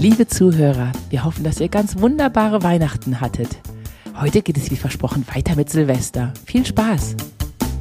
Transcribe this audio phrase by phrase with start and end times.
[0.00, 3.58] Liebe Zuhörer, wir hoffen, dass ihr ganz wunderbare Weihnachten hattet.
[4.18, 6.32] Heute geht es wie versprochen weiter mit Silvester.
[6.46, 7.16] Viel Spaß!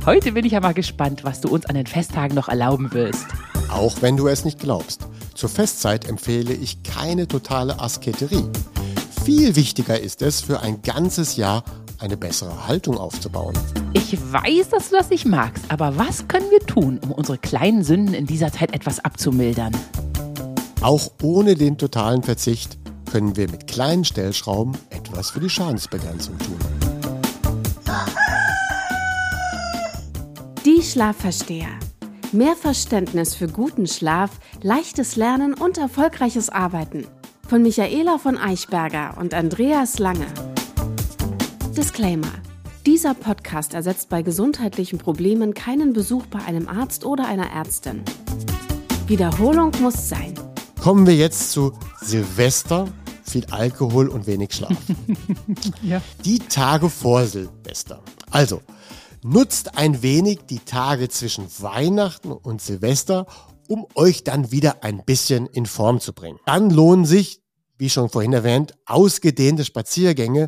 [0.05, 3.25] Heute bin ich aber gespannt, was du uns an den Festtagen noch erlauben willst.
[3.69, 5.07] Auch wenn du es nicht glaubst.
[5.33, 8.49] Zur Festzeit empfehle ich keine totale Asketerie.
[9.23, 11.63] Viel wichtiger ist es, für ein ganzes Jahr
[11.99, 13.57] eine bessere Haltung aufzubauen.
[13.93, 17.85] Ich weiß, dass du das nicht magst, aber was können wir tun, um unsere kleinen
[17.85, 19.71] Sünden in dieser Zeit etwas abzumildern?
[20.81, 22.77] Auch ohne den totalen Verzicht
[23.11, 26.57] können wir mit kleinen Stellschrauben etwas für die Schadensbegrenzung tun.
[30.65, 31.67] Die Schlafversteher.
[32.31, 37.05] Mehr Verständnis für guten Schlaf, leichtes Lernen und erfolgreiches Arbeiten.
[37.47, 40.27] Von Michaela von Eichberger und Andreas Lange.
[41.75, 42.31] Disclaimer.
[42.85, 48.03] Dieser Podcast ersetzt bei gesundheitlichen Problemen keinen Besuch bei einem Arzt oder einer Ärztin.
[49.07, 50.35] Wiederholung muss sein.
[50.81, 52.87] Kommen wir jetzt zu Silvester,
[53.23, 54.77] viel Alkohol und wenig Schlaf.
[55.83, 56.01] Ja.
[56.23, 58.01] Die Tage vor Silvester.
[58.31, 58.61] Also,
[59.21, 63.27] nutzt ein wenig die Tage zwischen Weihnachten und Silvester,
[63.67, 66.39] um euch dann wieder ein bisschen in Form zu bringen.
[66.45, 67.41] Dann lohnen sich,
[67.77, 70.47] wie schon vorhin erwähnt, ausgedehnte Spaziergänge,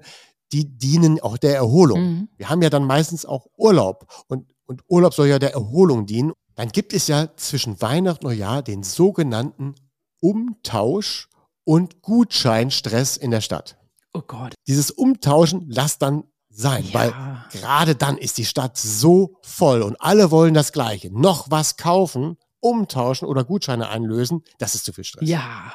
[0.54, 2.02] die dienen auch der Erholung.
[2.02, 2.30] Mhm.
[2.38, 6.32] Wir haben ja dann meistens auch Urlaub und, und Urlaub soll ja der Erholung dienen.
[6.56, 9.76] Dann gibt es ja zwischen Weihnachten und Neujahr den sogenannten
[10.22, 11.28] Umtausch
[11.66, 13.78] und Gutscheinstress in der Stadt.
[14.14, 14.54] Oh Gott.
[14.68, 16.94] Dieses Umtauschen lasst dann sein, Ja.
[16.94, 17.14] weil
[17.52, 21.10] gerade dann ist die Stadt so voll und alle wollen das Gleiche.
[21.12, 25.28] Noch was kaufen, umtauschen oder Gutscheine einlösen, das ist zu viel Stress.
[25.28, 25.74] Ja.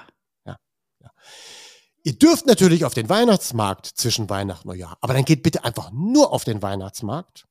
[2.02, 5.90] Ihr dürft natürlich auf den Weihnachtsmarkt zwischen Weihnachten und Neujahr, aber dann geht bitte einfach
[5.90, 7.46] nur auf den Weihnachtsmarkt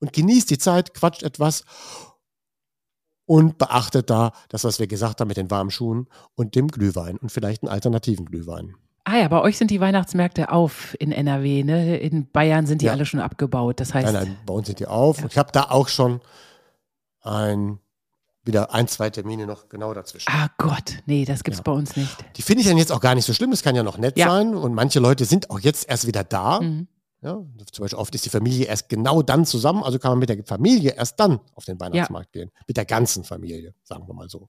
[0.00, 1.62] und genießt die Zeit, quatscht etwas
[3.26, 7.16] und beachtet da das, was wir gesagt haben mit den warmen Schuhen und dem Glühwein
[7.18, 8.74] und vielleicht einen alternativen Glühwein.
[9.04, 11.96] Ah ja, bei euch sind die Weihnachtsmärkte auf in NRW, ne?
[11.98, 12.92] In Bayern sind die Ja.
[12.92, 13.80] alle schon abgebaut.
[13.80, 15.20] Das heißt, Nein, nein, bei uns sind die auf.
[15.20, 15.26] Ja.
[15.28, 16.20] Ich habe da auch schon
[17.22, 17.78] ein,
[18.44, 20.28] wieder ein, zwei Termine noch genau dazwischen.
[20.32, 21.62] ah Gott, nee, das gibt's Ja.
[21.64, 22.16] bei uns nicht.
[22.36, 23.50] Die finde ich dann jetzt auch gar nicht so schlimm.
[23.50, 24.28] Das kann ja noch nett Ja.
[24.28, 24.54] sein.
[24.54, 26.60] Und manche Leute sind auch jetzt erst wieder da.
[26.60, 26.88] Mhm.
[27.22, 27.34] Ja,
[27.70, 29.84] zum Beispiel oft ist die Familie erst genau dann zusammen.
[29.84, 32.50] Also kann man mit der Familie erst dann auf den Weihnachtsmarkt gehen.
[32.66, 34.48] Mit der ganzen Familie, sagen wir mal so.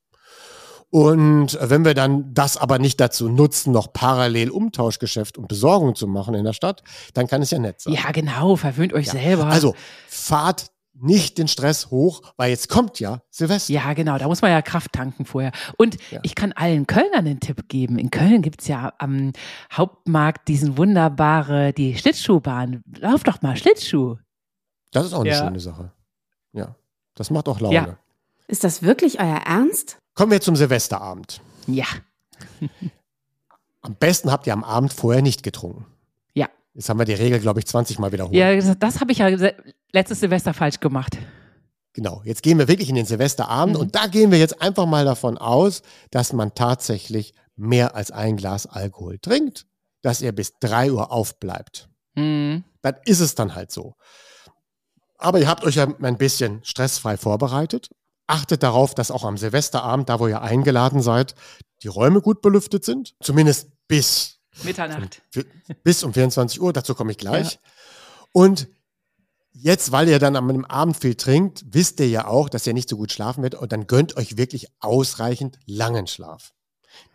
[0.89, 6.07] Und wenn wir dann das aber nicht dazu nutzen, noch parallel Umtauschgeschäft und Besorgung zu
[6.07, 7.93] machen in der Stadt, dann kann es ja nett sein.
[7.93, 9.47] Ja, genau, verwöhnt euch selber.
[9.47, 9.75] Also
[10.07, 13.73] fahrt nicht den Stress hoch, weil jetzt kommt ja Silvester.
[13.73, 15.51] Ja, genau, da muss man ja Kraft tanken vorher.
[15.77, 16.19] Und Ja.
[16.23, 17.97] ich kann allen Kölnern einen Tipp geben.
[17.97, 19.33] In Köln gibt's ja am
[19.71, 22.83] Hauptmarkt diesen wunderbare, die Schlittschuhbahn.
[22.99, 24.17] Lauf doch mal Schlittschuh.
[24.91, 25.43] Das ist auch eine Ja.
[25.43, 25.91] schöne Sache.
[26.53, 26.75] Ja,
[27.15, 27.75] das macht auch Laune.
[27.75, 27.97] Ja.
[28.47, 29.97] Ist das wirklich euer Ernst?
[30.13, 31.41] Kommen wir zum Silvesterabend.
[31.65, 31.85] Ja,
[33.81, 35.85] Am besten habt ihr am Abend vorher nicht getrunken.
[36.33, 36.47] ja.
[36.73, 38.33] Jetzt haben wir die Regel, glaube ich, 20 Mal wiederholt.
[38.35, 39.55] Ja, das, das habe ich ja se-
[39.93, 41.17] letztes Silvester falsch gemacht.
[41.93, 42.21] Genau.
[42.25, 43.81] Jetzt gehen wir wirklich in den Silvesterabend Mhm.
[43.81, 48.35] und da gehen wir jetzt einfach mal davon aus, dass man tatsächlich mehr als ein
[48.35, 49.67] Glas Alkohol trinkt,
[50.01, 51.87] dass ihr bis 3 Uhr aufbleibt.
[52.15, 52.63] Mhm.
[52.81, 53.95] Dann ist es dann halt so.
[55.17, 57.89] Aber ihr habt euch ja ein bisschen stressfrei vorbereitet.
[58.25, 61.35] Achtet darauf, dass auch am Silvesterabend, da wo ihr eingeladen seid,
[61.83, 63.13] die Räume gut belüftet sind.
[63.21, 65.21] Zumindest bis, Mitternacht.
[65.83, 66.73] bis um 24 Uhr.
[66.73, 67.59] Dazu komme ich gleich.
[68.31, 68.67] Und
[69.53, 72.89] jetzt, weil ihr dann am Abend viel trinkt, wisst ihr ja auch, dass ihr nicht
[72.89, 73.59] so gut schlafen werdet.
[73.59, 76.53] Und dann gönnt euch wirklich ausreichend langen Schlaf.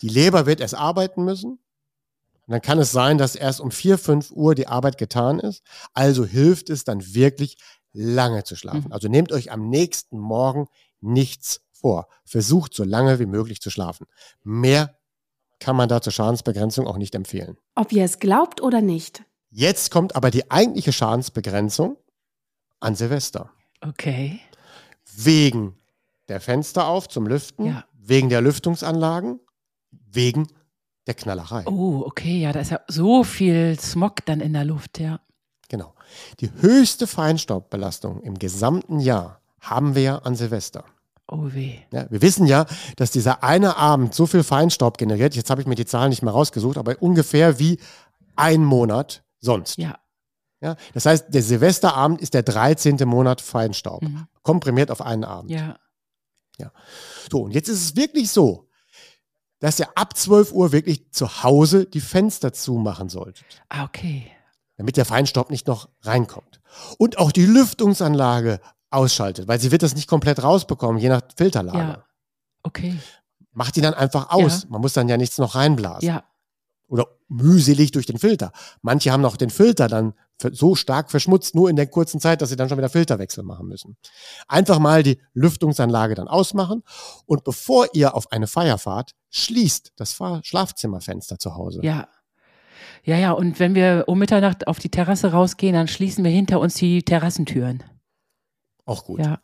[0.01, 1.59] Die Leber wird erst arbeiten müssen.
[2.47, 5.63] Und dann kann es sein, dass erst um 4, 5 Uhr die Arbeit getan ist.
[5.93, 7.59] Also hilft es dann wirklich
[7.93, 8.87] lange zu schlafen.
[8.87, 8.93] Mhm.
[8.93, 10.69] Also nehmt euch am nächsten Morgen
[11.01, 12.09] nichts vor.
[12.25, 14.07] Versucht so lange wie möglich zu schlafen.
[14.43, 14.97] Mehr
[15.61, 17.59] kann man da zur Schadensbegrenzung auch nicht empfehlen.
[17.75, 19.23] Ob ihr es glaubt oder nicht.
[19.51, 21.97] Jetzt kommt aber die eigentliche Schadensbegrenzung
[22.81, 23.51] an Silvester.
[23.81, 24.41] Okay.
[25.17, 25.75] Wegen
[26.29, 27.85] der Fenster auf zum Lüften, Ja.
[27.99, 29.41] wegen der Lüftungsanlagen,
[29.91, 30.47] wegen
[31.07, 31.65] der Knallerei.
[31.67, 35.21] Oh, okay, ja, da ist ja so viel Smog dann in der Luft, ja.
[35.69, 35.95] Genau.
[36.41, 40.85] Die höchste Feinstaubbelastung im gesamten Jahr haben wir ja an Silvester.
[41.31, 41.75] Oh weh.
[41.93, 42.65] Ja, wir wissen ja,
[42.97, 45.35] dass dieser eine Abend so viel Feinstaub generiert.
[45.37, 47.79] Jetzt habe ich mir die Zahlen nicht mehr rausgesucht, aber ungefähr wie
[48.35, 49.77] ein Monat sonst.
[49.77, 49.99] Ja.
[50.61, 52.97] Ja, das heißt, der Silvesterabend ist der 13.
[53.07, 54.27] Monat Feinstaub, Mhm.
[54.43, 55.51] komprimiert auf einen Abend.
[55.51, 55.79] Ja.
[57.31, 58.69] So, und jetzt ist es wirklich so,
[59.61, 64.29] dass ihr ab 12 Uhr wirklich zu Hause die Fenster zumachen solltet, Ah, okay.
[64.77, 66.61] damit der Feinstaub nicht noch reinkommt.
[66.99, 71.79] Und auch die Lüftungsanlage ausschaltet, weil sie wird das nicht komplett rausbekommen, je nach Filterlage.
[71.79, 72.05] Ja.
[72.65, 72.99] Okay.
[73.53, 74.63] Macht die dann einfach aus.
[74.65, 74.69] Ja.
[74.71, 76.09] Man muss dann ja nichts noch reinblasen.
[76.09, 76.25] Ja.
[76.89, 78.51] Oder mühselig durch den Filter.
[78.83, 80.15] Manche haben noch den Filter dann
[80.53, 83.67] so stark verschmutzt, nur in der kurzen Zeit, dass sie dann schon wieder Filterwechsel machen
[83.69, 83.97] müssen.
[84.47, 86.83] Einfach mal die Lüftungsanlage dann ausmachen
[87.27, 91.81] und bevor ihr auf eine Feier fahrt, schließt das Fahr- Schlafzimmerfenster zu Hause.
[91.83, 92.09] Ja.
[93.05, 96.61] Ja, ja, und wenn wir um Mitternacht auf die Terrasse rausgehen, dann schließen wir hinter
[96.61, 97.83] uns die Terrassentüren.
[98.85, 99.21] Auch gut.
[99.21, 99.39] Ja.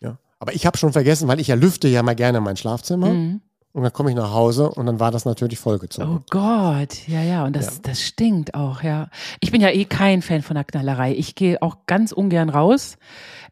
[0.00, 0.18] Ja.
[0.38, 3.40] Aber ich habe schon vergessen, weil ich ja lüfte ja mal gerne mein Schlafzimmer Mhm.
[3.72, 6.16] Und dann komme ich nach Hause und dann war das natürlich vollgezogen.
[6.16, 7.80] Oh Gott, ja, ja, und das, Ja.
[7.82, 9.08] das stinkt auch, ja.
[9.40, 11.14] Ich bin ja eh kein Fan von der Knallerei.
[11.14, 12.96] Ich gehe auch ganz ungern raus.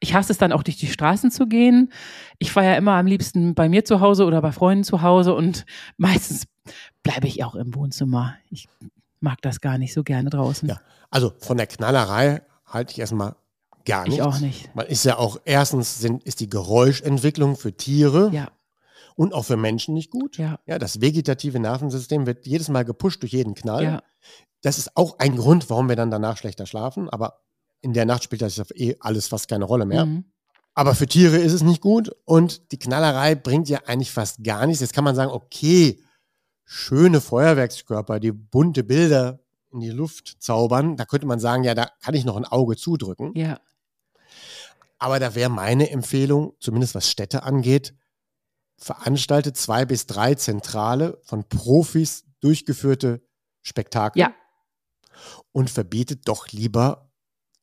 [0.01, 1.93] Ich hasse es dann auch durch die Straßen zu gehen.
[2.39, 5.35] Ich war ja immer am liebsten bei mir zu Hause oder bei Freunden zu Hause
[5.35, 5.65] und
[5.97, 6.45] meistens
[7.03, 8.35] bleibe ich auch im Wohnzimmer.
[8.51, 8.69] Ich
[9.21, 10.69] mag das gar nicht so gerne draußen.
[10.69, 10.81] Ja.
[11.11, 13.37] Also von der Knallerei halte ich erstmal
[13.85, 14.27] gar Ich nichts.
[14.27, 14.75] auch nicht.
[14.75, 18.49] Man ist ja auch, erstens sind, ist die Geräuschentwicklung für Tiere Ja,
[19.17, 20.37] und auch für Menschen nicht gut.
[20.39, 23.83] ja, Ja, das vegetative Nervensystem wird jedes Mal gepusht durch jeden Knall.
[23.85, 24.03] ja.
[24.63, 27.09] Das ist auch ein Grund, warum wir dann danach schlechter schlafen.
[27.11, 27.41] Aber
[27.83, 30.07] in der Nacht spielt das eh alles fast keine Rolle mehr.
[30.07, 30.25] Mhm.
[30.75, 34.67] Aber für Tiere ist es nicht gut und die Knallerei bringt ja eigentlich fast gar
[34.67, 34.81] nichts.
[34.81, 36.03] Jetzt kann man sagen, okay,
[36.65, 39.39] schöne Feuerwerkskörper, die bunte Bilder
[39.73, 40.97] in die Luft zaubern.
[40.97, 43.33] Da könnte man sagen, ja, da kann ich noch ein Auge zudrücken.
[43.37, 43.61] Ja,
[44.99, 47.95] Aber da wäre meine Empfehlung, zumindest was Städte angeht,
[48.79, 53.23] veranstaltet zwei bis drei zentrale, von Profis durchgeführte
[53.63, 54.35] Spektakel ja,
[55.53, 57.11] und verbietet doch lieber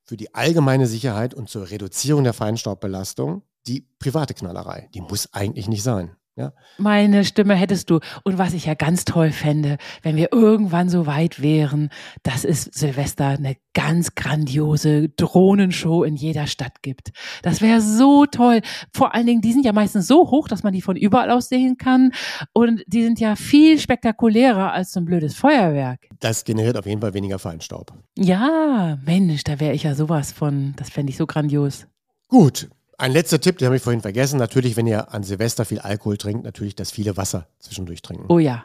[0.04, 4.89] für die allgemeine Sicherheit und zur Reduzierung der Feinstaubbelastung die private Knallerei.
[4.94, 6.15] Die muss eigentlich nicht sein.
[6.35, 6.51] Ja?
[6.77, 8.00] meine Stimme hättest du.
[8.24, 11.89] Und was ich ja ganz toll fände, wenn wir irgendwann so weit wären,
[12.24, 17.12] dass es Silvester eine ganz grandiose Drohnenshow in jeder Stadt gibt.
[17.41, 18.62] Das wäre so toll.
[18.94, 21.50] Vor allen Dingen, die sind ja meistens so hoch, dass man die von überall aus
[21.50, 22.12] sehen kann.
[22.53, 26.07] Und die sind ja viel spektakulärer als so ein blödes Feuerwerk.
[26.19, 27.94] Das generiert auf jeden Fall weniger Feinstaub.
[28.18, 30.74] Ja, Mensch, da wäre ich ja sowas von.
[30.77, 31.88] Das fände ich so grandios.
[32.27, 32.69] Gut.
[33.03, 34.39] Ein letzter Tipp, den habe ich vorhin vergessen.
[34.39, 38.27] Natürlich, wenn ihr an Silvester viel Alkohol trinkt, natürlich das viele Wasser zwischendurch trinken.
[38.29, 38.63] Oh ja.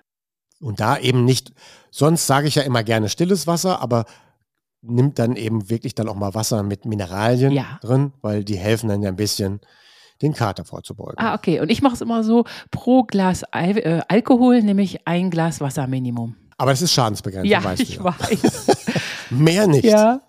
[0.61, 1.53] Und da eben nicht,
[1.91, 4.05] sonst sage ich ja immer gerne stilles Wasser, aber
[4.81, 7.81] nimmt dann eben wirklich dann auch mal Wasser mit Mineralien Ja.
[7.83, 9.59] drin, weil die helfen dann ja ein bisschen,
[10.23, 11.15] den Kater vorzubeugen.
[11.19, 11.59] Ah, okay.
[11.59, 15.61] Und ich mache es immer so, pro Glas Al äh, Alkohol nehme ich ein Glas
[15.61, 16.37] Wasser Minimum.
[16.59, 18.15] Aber das ist Schadensbegrenzung, Ja, weißt ich du ja.
[18.21, 18.67] weiß.
[19.31, 19.85] Mehr nicht.
[19.85, 20.21] Ja.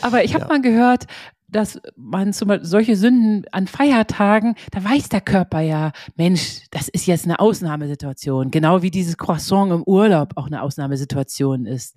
[0.00, 0.48] Aber ich habe Ja.
[0.48, 1.06] mal gehört,
[1.52, 6.88] dass man zum Beispiel solche Sünden an Feiertagen, da weiß der Körper ja, Mensch, das
[6.88, 8.50] ist jetzt eine Ausnahmesituation.
[8.50, 11.94] Genau wie dieses Croissant im Urlaub auch eine Ausnahmesituation ist.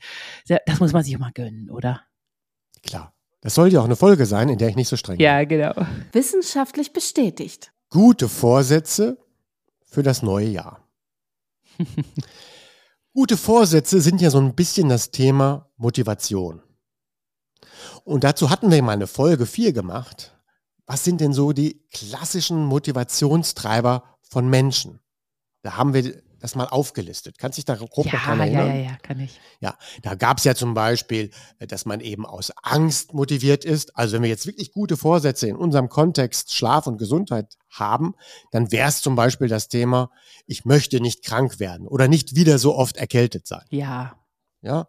[0.48, 2.02] Das muss man sich auch mal gönnen, oder?
[2.84, 3.14] Klar.
[3.42, 5.24] Das sollte ja auch eine Folge sein, in der ich nicht so streng bin.
[5.24, 5.74] Ja, genau.
[6.12, 7.72] Wissenschaftlich bestätigt.
[7.92, 9.20] Gute Vorsätze
[9.86, 10.90] für das neue Jahr.
[13.14, 16.62] Gute Vorsätze sind ja so ein bisschen das Thema Motivation.
[18.04, 20.36] Und dazu hatten wir mal eine Folge 4 gemacht.
[20.86, 25.00] Was sind denn so die klassischen Motivationstreiber von Menschen?
[25.64, 27.40] Da haben wir das mal aufgelistet.
[27.40, 28.68] Kannst du dich da grob Ja, dran ja, erinnern?
[28.68, 29.40] ja, ja, kann ich.
[29.62, 33.96] Ja, da gab es ja zum Beispiel, äh, dass man eben aus Angst motiviert ist.
[33.98, 38.14] Also wenn wir jetzt wirklich gute Vorsätze in unserem Kontext Schlaf und Gesundheit haben,
[38.52, 40.12] dann wäre es zum Beispiel das Thema,
[40.46, 43.66] ich möchte nicht krank werden oder nicht wieder so oft erkältet sein.
[43.72, 44.16] Ja.
[44.62, 44.88] Ja,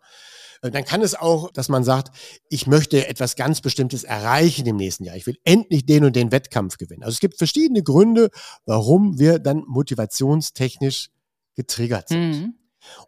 [0.75, 2.16] dann kann es auch, dass man sagt,
[2.49, 5.16] ich möchte etwas ganz Bestimmtes erreichen im nächsten Jahr.
[5.16, 7.02] Ich will endlich den und den Wettkampf gewinnen.
[7.02, 8.30] Also es gibt verschiedene Gründe,
[8.64, 11.11] warum wir dann motivationstechnisch
[11.54, 12.30] getriggert sind.
[12.30, 12.54] Mhm.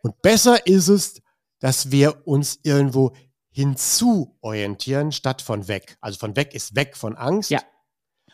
[0.03, 1.21] Und besser ist es,
[1.61, 3.13] dass wir uns irgendwo
[3.51, 5.97] hinzu orientieren, statt von weg.
[6.01, 7.51] Also von weg ist weg von Angst.
[7.51, 7.61] Ja.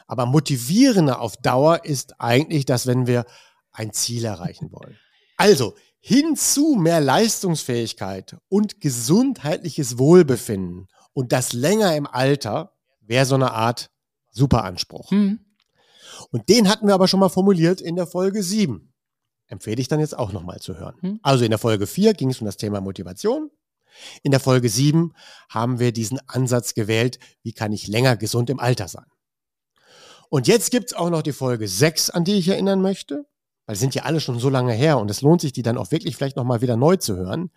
[0.07, 3.25] Aber motivierender auf Dauer ist eigentlich, dass wenn wir
[3.73, 4.99] ein Ziel erreichen wollen.
[5.37, 5.75] Also
[6.07, 13.91] hinzu mehr Leistungsfähigkeit und gesundheitliches Wohlbefinden und das länger im Alter wäre so eine Art
[14.31, 15.11] Superanspruch.
[15.13, 15.39] Mhm.
[16.31, 18.93] Und den hatten wir aber schon mal formuliert in der Folge 7.
[19.47, 20.97] Empfehle ich dann jetzt auch nochmal zu hören.
[21.01, 21.21] Hm.
[21.23, 23.51] Also in der Folge 4 ging es um das Thema Motivation.
[24.23, 25.15] In der Folge 7
[25.49, 29.07] haben wir diesen Ansatz gewählt, wie kann ich länger gesund im Alter sein.
[30.29, 33.25] Und jetzt gibt es auch noch die Folge 6, an die ich erinnern möchte,
[33.66, 35.90] weil sind ja alle schon so lange her und es lohnt sich, die dann auch
[35.90, 37.50] wirklich vielleicht nochmal wieder neu zu hören.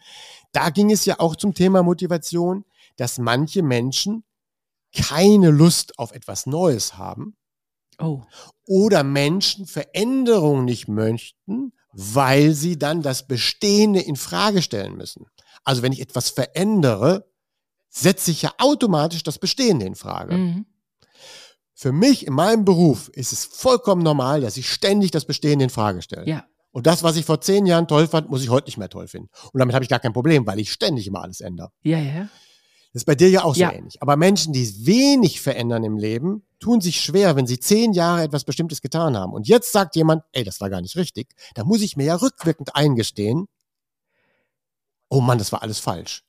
[0.52, 4.24] Da ging es ja auch zum Thema Motivation, dass manche Menschen
[4.96, 7.36] keine Lust auf etwas Neues haben
[8.00, 8.22] Oh.
[8.68, 15.26] oder Menschen Veränderungen nicht möchten, weil sie dann das Bestehende in Frage stellen müssen.
[15.64, 17.28] Also wenn ich etwas verändere,
[17.90, 20.36] setze ich ja automatisch das Bestehende in Frage.
[20.38, 20.66] Mhm.
[21.80, 25.70] Für mich in meinem Beruf ist es vollkommen normal, dass ich ständig das Bestehende in
[25.70, 26.28] Frage stelle.
[26.28, 26.44] Ja.
[26.72, 29.08] Und das, was ich vor zehn Jahren toll fand, muss ich heute nicht mehr toll
[29.08, 29.30] finden.
[29.54, 31.70] Und damit habe ich gar kein Problem, weil ich ständig immer alles ändere.
[31.84, 32.30] Ja, ja.
[32.94, 33.72] Das ist bei dir ja auch so Ja.
[33.72, 34.02] ähnlich.
[34.02, 38.44] Aber Menschen, die wenig verändern im Leben, tun sich schwer, wenn sie zehn Jahre etwas
[38.44, 39.32] Bestimmtes getan haben.
[39.32, 41.36] Und jetzt sagt jemand, ey, das war gar nicht richtig.
[41.54, 43.46] Da muss ich mir ja rückwirkend eingestehen,
[45.10, 46.24] oh Mann, das war alles falsch.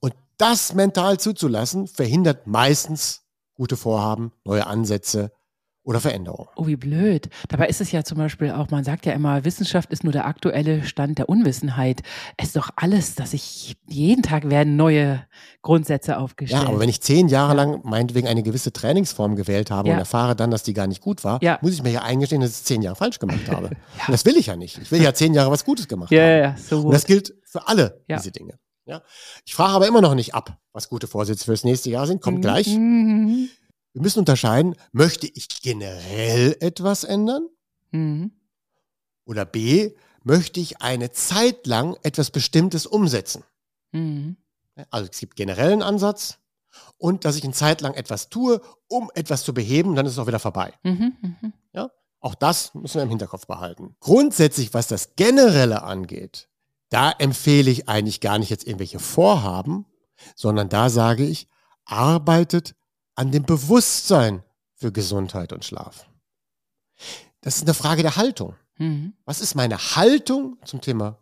[0.00, 3.27] Und das mental zuzulassen, verhindert meistens
[3.58, 5.30] gute Vorhaben, neue Ansätze
[5.82, 6.48] oder Veränderungen.
[6.56, 7.30] Oh, wie blöd.
[7.48, 10.26] Dabei ist es ja zum Beispiel auch, man sagt ja immer, Wissenschaft ist nur der
[10.26, 12.02] aktuelle Stand der Unwissenheit.
[12.36, 15.24] Es ist doch alles, dass ich, jeden Tag werden neue
[15.62, 16.62] Grundsätze aufgestellt.
[16.62, 19.94] Ja, aber wenn ich zehn Jahre lang meinetwegen eine gewisse Trainingsform gewählt habe Ja.
[19.94, 21.58] und erfahre dann, dass die gar nicht gut war, Ja.
[21.62, 23.68] muss ich mir ja eingestehen, dass ich zehn Jahre falsch gemacht habe.
[24.06, 24.76] Und das will ich ja nicht.
[24.78, 26.28] Ich will ja zehn Jahre was Gutes gemacht ja, haben.
[26.28, 26.94] ja, ja, so Und gut.
[26.94, 28.18] das gilt für alle Ja.
[28.18, 28.58] diese Dinge.
[28.88, 29.02] Ja?
[29.44, 32.22] Ich frage aber immer noch nicht ab, was gute Vorsätze fürs nächste Jahr sind.
[32.22, 32.66] Kommt gleich.
[32.66, 33.48] Mhm.
[33.92, 37.48] Wir müssen unterscheiden, möchte ich generell etwas ändern?
[37.90, 38.32] Mhm.
[39.24, 43.44] Oder B, möchte ich eine Zeit lang etwas Bestimmtes umsetzen?
[43.92, 44.36] Mhm.
[44.90, 46.38] Also es gibt generellen Ansatz
[46.96, 50.18] und dass ich eine Zeit lang etwas tue, um etwas zu beheben, dann ist es
[50.18, 50.72] auch wieder vorbei.
[50.82, 51.16] Mhm.
[51.20, 51.52] Mhm.
[52.20, 53.94] Auch das müssen wir im Hinterkopf behalten.
[54.00, 56.47] Grundsätzlich, was das Generelle angeht,
[56.90, 59.86] da empfehle ich eigentlich gar nicht jetzt irgendwelche Vorhaben,
[60.34, 61.48] sondern da sage ich,
[61.84, 62.74] arbeitet
[63.14, 64.42] an dem Bewusstsein
[64.74, 66.08] für Gesundheit und Schlaf.
[67.40, 68.54] Das ist eine Frage der Haltung.
[68.78, 69.14] Mhm.
[69.24, 71.18] Was ist meine Haltung zum Thema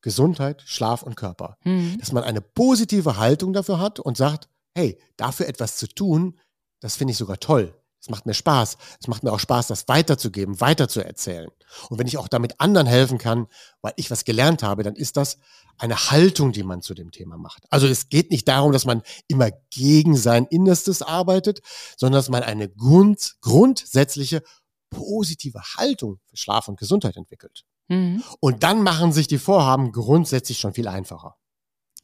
[0.00, 1.56] Gesundheit, Schlaf und Körper?
[1.64, 1.98] Mhm.
[1.98, 6.38] Dass man eine positive Haltung dafür hat und sagt, hey, dafür etwas zu tun,
[6.80, 7.74] das finde ich sogar toll.
[8.04, 8.76] Es macht mir Spaß.
[9.00, 11.48] Es macht mir auch Spaß, das weiterzugeben, weiterzuerzählen.
[11.88, 13.46] Und wenn ich auch damit anderen helfen kann,
[13.80, 15.38] weil ich was gelernt habe, dann ist das
[15.78, 17.64] eine Haltung, die man zu dem Thema macht.
[17.70, 21.62] Also es geht nicht darum, dass man immer gegen sein Innerstes arbeitet,
[21.96, 24.42] sondern dass man eine Grund, grundsätzliche
[24.90, 27.64] positive Haltung für Schlaf und Gesundheit entwickelt.
[27.88, 28.22] Mhm.
[28.38, 31.36] Und dann machen sich die Vorhaben grundsätzlich schon viel einfacher.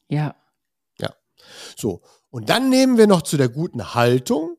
[0.08, 0.34] Ja.
[1.76, 4.56] So, und dann nehmen wir noch zu der guten Haltung,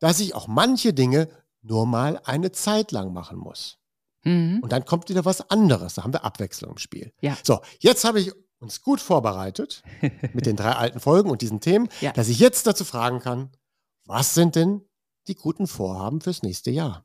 [0.00, 1.28] dass ich auch manche Dinge
[1.62, 3.78] nur mal eine Zeit lang machen muss.
[4.24, 4.60] Mhm.
[4.62, 5.94] Und dann kommt wieder was anderes.
[5.94, 7.12] Da haben wir Abwechslung im Spiel.
[7.20, 7.36] Ja.
[7.42, 9.82] So, jetzt habe ich uns gut vorbereitet
[10.32, 12.12] mit den drei alten Folgen und diesen Themen, Ja.
[12.12, 13.50] dass ich jetzt dazu fragen kann,
[14.04, 14.82] was sind denn
[15.28, 17.04] die guten Vorhaben fürs nächste Jahr?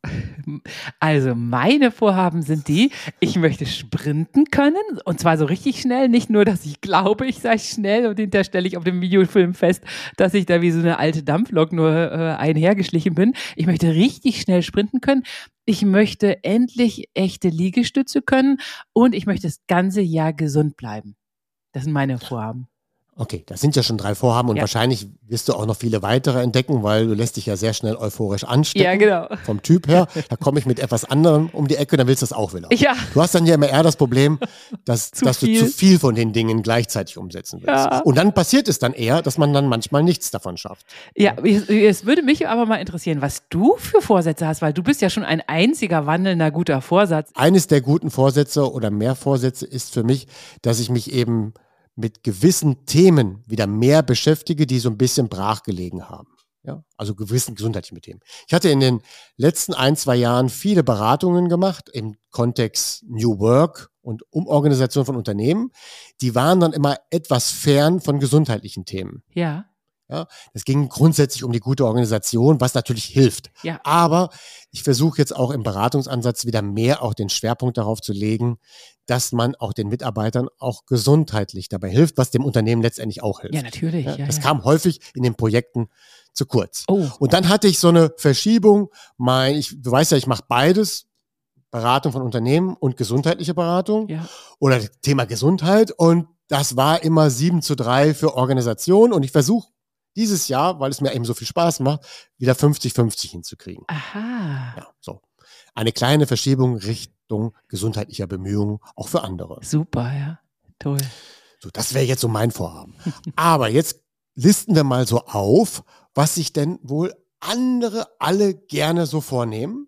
[1.00, 6.30] Also meine Vorhaben sind die, ich möchte sprinten können und zwar so richtig schnell, nicht
[6.30, 9.84] nur, dass ich glaube, ich sei schnell und hinterher stelle ich auf dem Videofilm fest,
[10.18, 13.34] dass ich da wie so eine alte Dampflok nur äh, einhergeschlichen bin.
[13.56, 15.24] Ich möchte richtig schnell sprinten können.
[15.65, 18.58] Ich möchte endlich echte Liegestütze können
[18.94, 21.15] und ich möchte das ganze Jahr gesund bleiben.
[21.74, 22.68] Das sind meine Vorhaben.
[23.15, 24.62] Okay, das sind ja schon drei Vorhaben und Ja.
[24.63, 27.96] wahrscheinlich wirst du auch noch viele weitere entdecken, weil du lässt dich ja sehr schnell
[27.96, 28.84] euphorisch anstecken.
[28.86, 28.96] Ja,
[29.27, 29.27] genau.
[29.46, 30.08] Vom Typ her.
[30.29, 32.70] Da komme ich mit etwas anderem um die Ecke, dann willst du das auch wieder.
[32.74, 32.96] Ja.
[33.13, 34.39] Du hast dann ja immer eher das Problem,
[34.86, 37.86] dass, dass du zu viel von den Dingen gleichzeitig umsetzen willst.
[37.86, 38.00] Ja.
[38.00, 40.86] Und dann passiert es dann eher, dass man dann manchmal nichts davon schafft.
[41.15, 45.01] Ja, es würde mich aber mal interessieren, was du für Vorsätze hast, weil du bist
[45.01, 47.29] ja schon ein einziger wandelnder guter Vorsatz.
[47.36, 50.27] Eines der guten Vorsätze oder mehr Vorsätze ist für mich,
[50.63, 51.53] dass ich mich eben
[51.96, 56.28] mit gewissen Themen wieder mehr beschäftige, die so ein bisschen brach gelegen haben.
[56.66, 58.22] Ja, also gewissen gesundheitlichen Themen.
[58.48, 59.02] Ich hatte in den
[59.36, 65.72] letzten ein, zwei Jahren viele Beratungen gemacht im Kontext New Work und Umorganisation von Unternehmen.
[66.22, 69.24] Die waren dann immer etwas fern von gesundheitlichen Themen.
[69.34, 69.66] Ja,
[70.10, 73.52] Ja, es ging grundsätzlich um die gute Organisation, was natürlich hilft.
[73.64, 73.82] ja.
[73.84, 74.30] Aber
[74.72, 78.58] ich versuche jetzt auch im Beratungsansatz wieder mehr auch den Schwerpunkt darauf zu legen,
[79.06, 83.56] dass man auch den Mitarbeitern auch gesundheitlich dabei hilft, was dem Unternehmen letztendlich auch hilft.
[83.56, 84.06] Ja, natürlich.
[84.06, 84.44] Ja, Ja, das ja.
[84.44, 85.90] kam häufig in den Projekten
[86.34, 86.84] zu kurz.
[86.88, 88.90] Oh, Und dann hatte ich so eine Verschiebung.
[89.18, 91.08] Mein, ich, du weißt ja, ich mache beides.
[91.72, 94.30] Beratung von Unternehmen und gesundheitliche Beratung ja.
[94.60, 95.92] oder Thema Gesundheit.
[95.92, 99.12] Und das war immer 7 zu 3 für Organisation.
[99.12, 99.70] Und ich versuche
[100.16, 102.02] dieses Jahr, weil es mir eben so viel Spaß macht,
[102.38, 103.84] wieder 50-50 hinzukriegen.
[103.88, 104.76] Aha.
[104.78, 105.22] Ja, so.
[105.74, 106.78] Eine kleine Verschiebung
[107.34, 109.60] Richtung gesundheitlicher Bemühungen, auch für andere.
[109.63, 110.40] Super, ja.
[110.80, 111.00] Toll.
[111.60, 112.96] So, das wäre jetzt so mein Vorhaben.
[113.36, 114.02] Aber jetzt
[114.36, 119.88] listen wir mal so auf, was sich denn wohl andere alle gerne so vornehmen,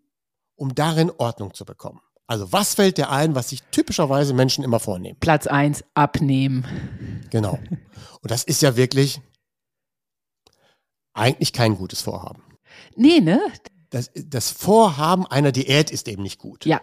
[0.56, 2.02] um darin Ordnung zu bekommen.
[2.28, 5.18] Also was fällt dir ein, was sich typischerweise Menschen immer vornehmen?
[5.20, 6.66] Platz eins abnehmen.
[7.30, 7.60] Genau.
[8.22, 9.22] Und das ist ja wirklich
[11.14, 12.42] eigentlich kein gutes Vorhaben.
[12.96, 13.40] Nee, ne?
[13.92, 16.66] Das, das Vorhaben einer Diät ist eben nicht gut.
[16.66, 16.82] Ja.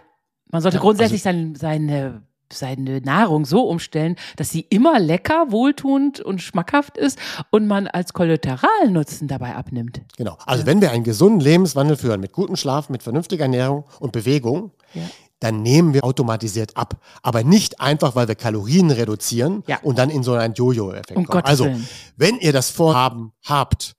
[0.53, 6.21] Man sollte Ja, grundsätzlich sein, seine, seine Nahrung so umstellen, dass sie immer lecker, wohltuend
[6.21, 7.19] und schmackhaft ist
[7.51, 10.03] und man als Kollateralnutzen dabei abnimmt.
[10.17, 10.37] Genau.
[10.47, 14.73] Also wenn wir einen gesunden Lebenswandel führen mit gutem Schlaf, mit vernünftiger Ernährung und Bewegung,
[14.95, 15.03] Ja.
[15.41, 17.01] dann nehmen wir automatisiert ab.
[17.23, 19.79] Aber nicht einfach, weil wir Kalorien reduzieren Ja.
[19.83, 21.41] und dann in so einen Jojo-Effekt Um kommen.
[21.43, 21.89] Gottes Also, Willen.
[22.17, 23.95] wenn ihr das Vorhaben habt,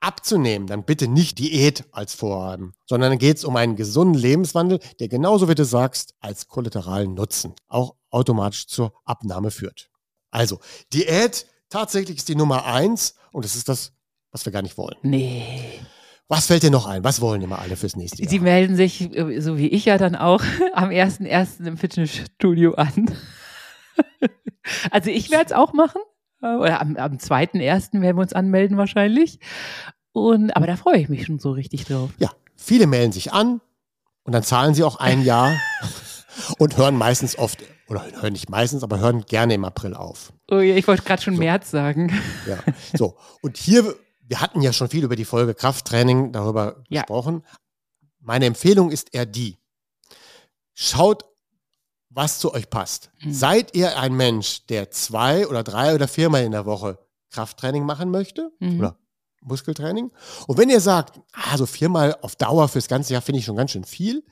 [0.00, 4.80] abzunehmen, dann bitte nicht Diät als Vorhaben, sondern dann geht es um einen gesunden Lebenswandel,
[4.98, 9.90] der genauso wie du sagst, als kollateralen Nutzen auch automatisch zur Abnahme führt.
[10.30, 10.60] Also,
[10.92, 13.92] Diät tatsächlich ist die Nummer eins und das ist das,
[14.32, 14.96] was wir gar nicht wollen.
[15.02, 15.80] Nee.
[16.28, 17.02] Was fällt dir noch ein?
[17.02, 18.30] Was wollen immer alle fürs nächste Jahr?
[18.30, 20.42] Sie melden sich, äh, so wie ich ja dann auch,
[20.74, 21.66] am 1.1.
[21.66, 23.10] im Fitnessstudio an.
[24.90, 26.00] Also ich werde es auch machen.
[26.42, 28.00] Oder am, am 2.1.
[28.00, 29.38] werden wir uns anmelden wahrscheinlich.
[30.12, 32.10] Und, aber da freue ich mich schon so richtig drauf.
[32.18, 33.60] Ja, viele melden sich an
[34.24, 35.54] und dann zahlen sie auch ein Jahr
[36.58, 40.32] und hören meistens oft, oder hören nicht meistens, aber hören gerne im April auf.
[40.50, 42.12] Oh ja, ich wollte gerade schon März sagen.
[42.46, 42.58] Ja,
[42.96, 43.16] so.
[43.42, 43.94] Und hier,
[44.26, 47.02] wir hatten ja schon viel über die Folge Krafttraining darüber Ja.
[47.02, 47.44] gesprochen.
[48.18, 49.58] Meine Empfehlung ist eher die.
[50.74, 51.24] Schaut,
[52.10, 53.10] was zu euch passt.
[53.22, 53.32] Mhm.
[53.32, 56.98] Seid ihr ein Mensch, der zwei oder drei oder viermal in der Woche
[57.30, 58.50] Krafttraining machen möchte?
[58.58, 58.80] Mhm.
[58.80, 58.96] Oder
[59.42, 60.10] Muskeltraining?
[60.46, 63.56] Und wenn ihr sagt, ah, so viermal auf Dauer fürs ganze Jahr finde ich schon
[63.56, 64.24] ganz schön viel,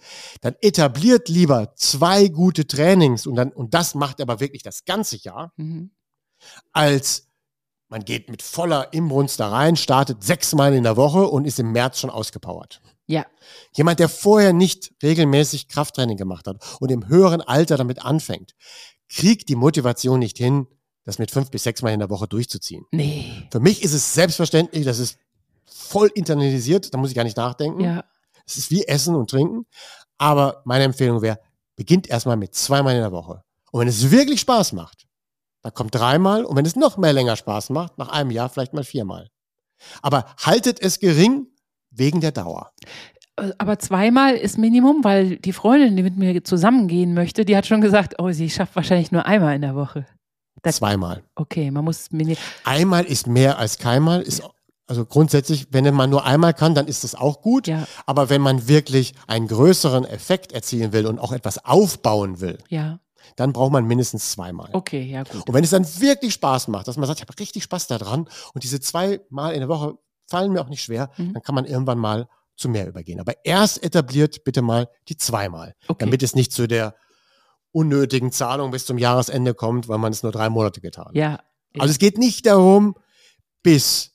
[0.42, 5.16] dann etabliert lieber zwei gute Trainings und dann, und das macht aber wirklich das ganze
[5.16, 5.90] Jahr Mhm.
[6.72, 7.24] als
[7.88, 11.72] man geht mit voller Imbrunst da rein, startet sechsmal in der Woche und ist im
[11.72, 12.82] März schon ausgepowert.
[13.08, 13.26] Ja,
[13.74, 18.54] Jemand, der vorher nicht regelmäßig Krafttraining gemacht hat und im höheren Alter damit anfängt,
[19.08, 20.66] kriegt die Motivation nicht hin,
[21.04, 22.84] das mit fünf bis sechsmal in der Woche durchzuziehen.
[22.92, 23.48] nee.
[23.50, 25.18] Für mich ist es selbstverständlich, das ist
[25.64, 27.80] voll internalisiert, da muss ich gar nicht nachdenken.
[27.80, 28.04] Ja,
[28.46, 29.66] Es ist wie Essen und Trinken.
[30.18, 31.38] Aber meine Empfehlung wäre,
[31.76, 33.42] beginnt erstmal mit zweimal in der Woche.
[33.70, 35.06] Und wenn es wirklich Spaß macht,
[35.62, 36.44] dann kommt dreimal.
[36.44, 39.30] Und wenn es noch mehr länger Spaß macht, nach einem Jahr vielleicht mal viermal.
[40.02, 41.46] Aber haltet es gering
[41.90, 42.70] wegen der Dauer.
[43.36, 47.66] Äh, aber zweimal ist Minimum, weil die Freundin, die mit mir zusammengehen möchte, die hat
[47.66, 50.06] schon gesagt, oh, sie schafft wahrscheinlich nur einmal in der Woche.
[50.62, 51.22] Das- Zweimal.
[51.36, 54.22] Okay, man muss mini Einmal ist mehr als keinmal.
[54.22, 54.42] Ist,
[54.88, 57.68] also grundsätzlich, wenn man nur einmal kann, dann ist das auch gut.
[57.68, 57.86] Ja.
[58.06, 62.98] Aber wenn man wirklich einen größeren Effekt erzielen will und auch etwas aufbauen will, Ja,
[63.36, 64.70] dann braucht man mindestens zweimal.
[64.72, 65.46] okay, ja gut.
[65.46, 68.26] Und wenn es dann wirklich Spaß macht, dass man sagt, ich habe richtig Spaß daran
[68.54, 69.96] und diese zwei Mal in der Woche
[70.28, 71.34] fallen mir auch nicht schwer, Mhm.
[71.34, 73.20] dann kann man irgendwann mal zu mehr übergehen.
[73.20, 76.04] Aber erst etabliert bitte mal die zweimal, Okay.
[76.04, 76.94] damit es nicht zu der
[77.72, 81.14] unnötigen Zahlung bis zum Jahresende kommt, weil man es nur drei Monate getan hat.
[81.14, 81.40] Ja,
[81.78, 82.94] Also es geht nicht darum,
[83.62, 84.12] bis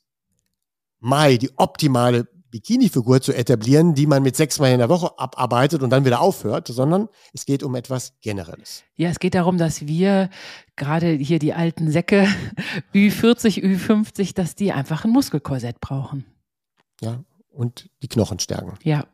[0.98, 5.90] Mai die optimale Bikini-Figur zu etablieren, die man mit sechsmal in der Woche abarbeitet und
[5.90, 8.84] dann wieder aufhört, sondern es geht um etwas Generelles.
[8.94, 10.30] ja, es geht darum, dass wir
[10.76, 12.28] gerade hier die alten Säcke
[12.94, 16.26] Ü40, Ü50, dass die einfach ein Muskelkorsett brauchen.
[17.00, 18.78] Ja, und die Knochen stärken.
[18.84, 19.04] Ja,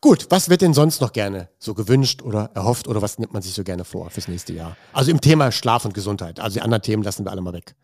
[0.00, 3.42] Gut, was wird denn sonst noch gerne so gewünscht oder erhofft oder was nimmt man
[3.42, 4.76] sich so gerne vor fürs nächste Jahr?
[4.94, 6.40] Also im Thema Schlaf und Gesundheit.
[6.40, 7.74] Also die anderen Themen lassen wir alle mal weg.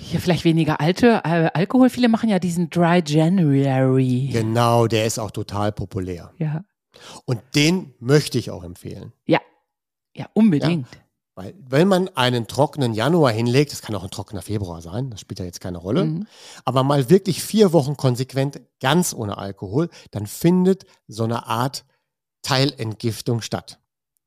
[0.00, 1.90] Hier vielleicht weniger alte äh, Alkohol.
[1.90, 4.30] Viele machen ja diesen Dry January.
[4.32, 6.32] Genau, der ist auch total populär.
[6.38, 6.64] Ja,
[7.24, 9.12] Und den möchte ich auch empfehlen.
[9.26, 9.40] ja,
[10.14, 10.86] ja, unbedingt.
[11.34, 15.20] Weil wenn man einen trockenen Januar hinlegt, das kann auch ein trockener Februar sein, das
[15.20, 16.26] spielt ja jetzt keine Rolle, Mhm.
[16.64, 21.84] aber mal wirklich vier Wochen konsequent ganz ohne Alkohol, dann findet so eine Art
[22.40, 23.78] Teilentgiftung statt.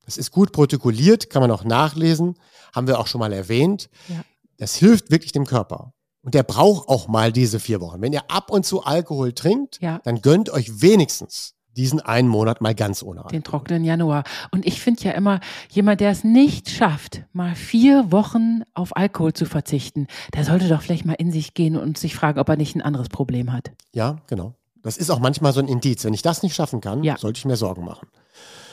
[0.06, 2.36] Das ist gut protokolliert, kann man auch nachlesen,
[2.74, 3.90] haben wir auch schon mal erwähnt.
[4.08, 4.22] Ja.
[4.60, 5.94] Das hilft wirklich dem Körper.
[6.22, 8.02] Und der braucht auch mal diese vier Wochen.
[8.02, 10.00] Wenn ihr ab und zu Alkohol trinkt, Ja.
[10.04, 13.32] dann gönnt euch wenigstens diesen einen Monat mal ganz ohne Alkohol.
[13.32, 14.24] Den trockenen Januar.
[14.52, 19.32] Und ich finde ja immer, jemand, der es nicht schafft, mal vier Wochen auf Alkohol
[19.32, 22.58] zu verzichten, der sollte doch vielleicht mal in sich gehen und sich fragen, ob er
[22.58, 23.72] nicht ein anderes Problem hat.
[23.94, 24.56] Ja, genau.
[24.84, 26.04] Das ist auch manchmal so ein Indiz.
[26.04, 27.18] Wenn ich das nicht schaffen kann, Ja.
[27.18, 28.10] sollte ich mir Sorgen machen.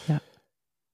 [0.09, 0.20] Ja.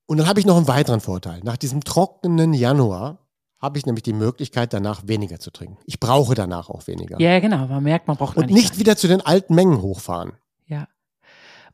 [0.05, 1.39] Und dann habe ich noch einen weiteren Vorteil.
[1.43, 3.17] Nach diesem trockenen Januar
[3.63, 5.77] habe ich nämlich die Möglichkeit, danach weniger zu trinken.
[5.85, 7.19] Ich brauche danach auch weniger.
[7.21, 7.65] Ja, genau.
[7.67, 8.55] Man merkt, man braucht Und nicht.
[8.55, 10.33] nicht wieder zu den alten Mengen hochfahren.
[10.67, 10.89] Ja.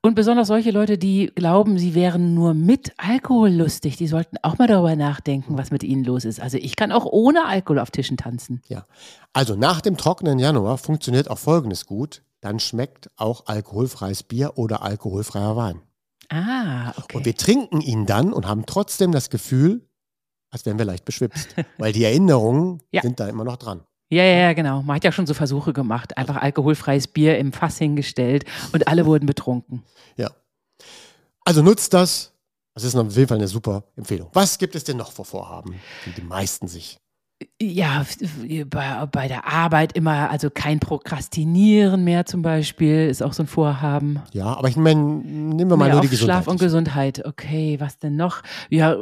[0.04, 4.60] Und besonders solche Leute, die glauben, sie wären nur mit Alkohol lustig, die sollten auch
[4.60, 6.40] mal darüber nachdenken, was mit ihnen los ist.
[6.40, 8.62] Also ich kann auch ohne Alkohol auf Tischen tanzen.
[8.68, 8.86] Ja.
[9.34, 12.22] Also nach dem trockenen Januar funktioniert auch Folgendes gut.
[12.40, 15.82] Dann schmeckt auch alkoholfreies Bier oder alkoholfreier Wein.
[16.30, 17.18] Ah, okay.
[17.18, 19.89] Und wir trinken ihn dann und haben trotzdem das Gefühl,
[20.52, 21.56] als wären wir leicht beschwipst.
[21.78, 23.02] Weil die Erinnerungen Ja.
[23.02, 23.82] sind da immer noch dran.
[24.12, 24.82] Ja, ja, ja, genau.
[24.82, 26.18] Man hat ja schon so Versuche gemacht.
[26.18, 29.84] Einfach alkoholfreies Bier im Fass hingestellt und alle wurden betrunken.
[30.18, 30.32] Ja.
[31.46, 32.34] Also nutzt das.
[32.74, 34.30] Das ist auf jeden Fall eine super Empfehlung.
[34.34, 36.98] Was gibt es denn noch für Vorhaben, die die meisten sich
[37.62, 38.06] Ja,
[38.70, 43.48] bei, bei der Arbeit immer, also kein Prokrastinieren mehr zum Beispiel, ist auch so ein
[43.48, 44.22] Vorhaben.
[44.34, 46.44] Ja, aber ich meine, nehmen wir mal Mehr nur die Gesundheit.
[46.44, 47.26] Schlaf und Gesundheit.
[47.26, 48.42] Okay, was denn noch?
[48.70, 48.98] Ja,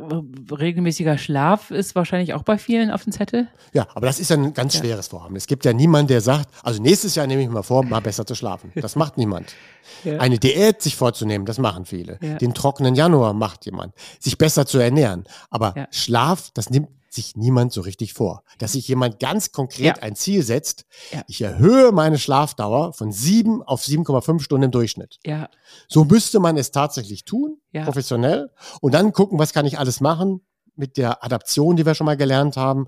[0.51, 3.47] regelmäßiger Schlaf ist wahrscheinlich auch bei vielen auf dem Zettel.
[3.73, 5.35] Ja, aber das ist ja ein ganz schweres Vorhaben.
[5.35, 8.01] Es gibt ja niemanden, der sagt, also nächstes Jahr nehme ich mir mal vor, mal
[8.01, 8.71] besser zu schlafen.
[8.75, 9.55] Das macht niemand.
[10.03, 10.17] Ja.
[10.19, 12.19] Eine Diät sich vorzunehmen, das machen viele.
[12.21, 12.35] Ja.
[12.35, 13.93] Den trockenen Januar macht jemand.
[14.19, 15.23] Sich besser zu ernähren.
[15.49, 15.87] Aber Ja.
[15.91, 18.43] Schlaf, das nimmt sich niemand so richtig vor.
[18.57, 20.03] Dass sich jemand ganz konkret Ja.
[20.03, 21.23] ein Ziel setzt, Ja.
[21.27, 25.19] ich erhöhe meine Schlafdauer von sieben auf 7,5 Stunden im Durchschnitt.
[25.25, 25.49] Ja,
[25.87, 27.83] So müsste man es tatsächlich tun, Ja.
[27.85, 28.49] professionell,
[28.81, 30.41] und dann gucken, was kann ich alles machen
[30.75, 32.85] mit der Adaption, die wir schon mal gelernt haben.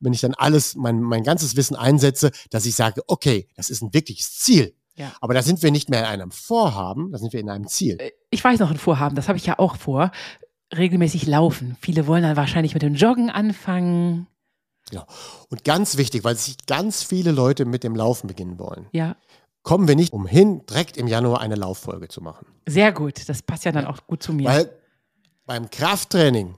[0.00, 3.80] Wenn ich dann alles, mein, mein ganzes Wissen einsetze, dass ich sage, okay, das ist
[3.82, 4.74] ein wirkliches Ziel.
[4.96, 5.12] Ja.
[5.20, 7.96] Aber da sind wir nicht mehr in einem Vorhaben, da sind wir in einem Ziel.
[8.00, 10.10] Äh, ich weiß noch ein Vorhaben, das habe ich ja auch vor.
[10.76, 11.76] Regelmäßig laufen.
[11.80, 14.26] Viele wollen dann wahrscheinlich mit dem Joggen anfangen.
[15.50, 19.16] Und ganz wichtig, weil sich ganz viele Leute mit dem Laufen beginnen wollen, Ja,
[19.62, 22.46] kommen wir nicht umhin, direkt im Januar eine Lauffolge zu machen.
[22.66, 23.28] sehr gut.
[23.28, 24.48] Das passt ja dann auch gut zu mir.
[24.48, 24.70] Weil
[25.44, 26.54] beim Krafttraining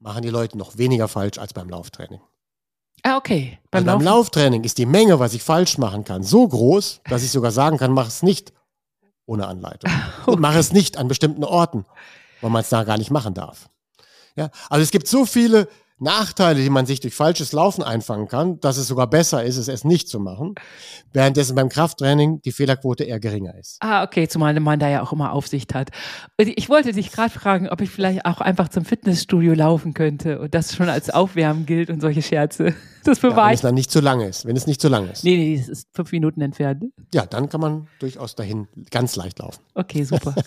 [0.00, 2.20] machen die Leute noch weniger falsch als beim Lauftraining.
[3.04, 3.58] ah, okay.
[3.70, 4.06] Beim, Beim beim.
[4.06, 7.78] Lauftraining ist die Menge, was ich falsch machen kann, so groß, dass ich sogar sagen
[7.78, 8.52] kann, mach es nicht
[9.26, 9.88] ohne Anleitung.
[10.26, 11.84] Und mach es nicht an bestimmten Orten,
[12.42, 13.70] wo man es da gar nicht machen darf.
[14.36, 15.68] Ja, also es gibt so viele
[16.02, 19.68] Nachteile, die man sich durch falsches Laufen einfangen kann, dass es sogar besser ist, es
[19.68, 20.56] erst nicht zu machen,
[21.12, 23.76] währenddessen beim Krafttraining die Fehlerquote eher geringer ist.
[23.80, 25.90] Ah, okay, zumal man da ja auch immer Aufsicht hat.
[26.38, 30.54] Ich wollte dich gerade fragen, ob ich vielleicht auch einfach zum Fitnessstudio laufen könnte und
[30.54, 32.74] das schon als Aufwärmen gilt und solche Scherze.
[33.04, 34.46] Das Ja, wenn es dann nicht zu lange ist.
[34.46, 35.24] Wenn es nicht zu lang ist.
[35.24, 36.84] Nee, nee, das ist fünf Minuten entfernt.
[37.12, 39.62] Ja, dann kann man durchaus dahin ganz leicht laufen.
[39.74, 40.34] Okay, super.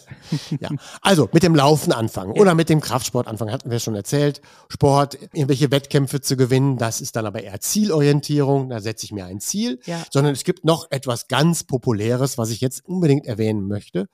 [0.59, 0.69] Ja,
[1.01, 4.41] also mit dem Laufen anfangen oder mit dem Kraftsport anfangen, hatten wir schon erzählt.
[4.69, 9.25] Sport, irgendwelche Wettkämpfe zu gewinnen, das ist dann aber eher Zielorientierung, da setze ich mir
[9.25, 9.79] ein Ziel.
[9.85, 10.03] Ja.
[10.11, 14.07] Sondern es gibt noch etwas ganz Populäres, was ich jetzt unbedingt erwähnen möchte.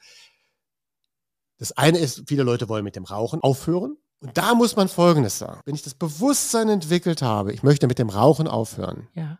[1.62, 3.98] Das eine ist, viele Leute wollen mit dem Rauchen aufhören.
[4.22, 5.62] Und da muss man Folgendes sagen.
[5.66, 9.40] Wenn ich das Bewusstsein entwickelt habe, ich möchte mit dem Rauchen aufhören, Ja,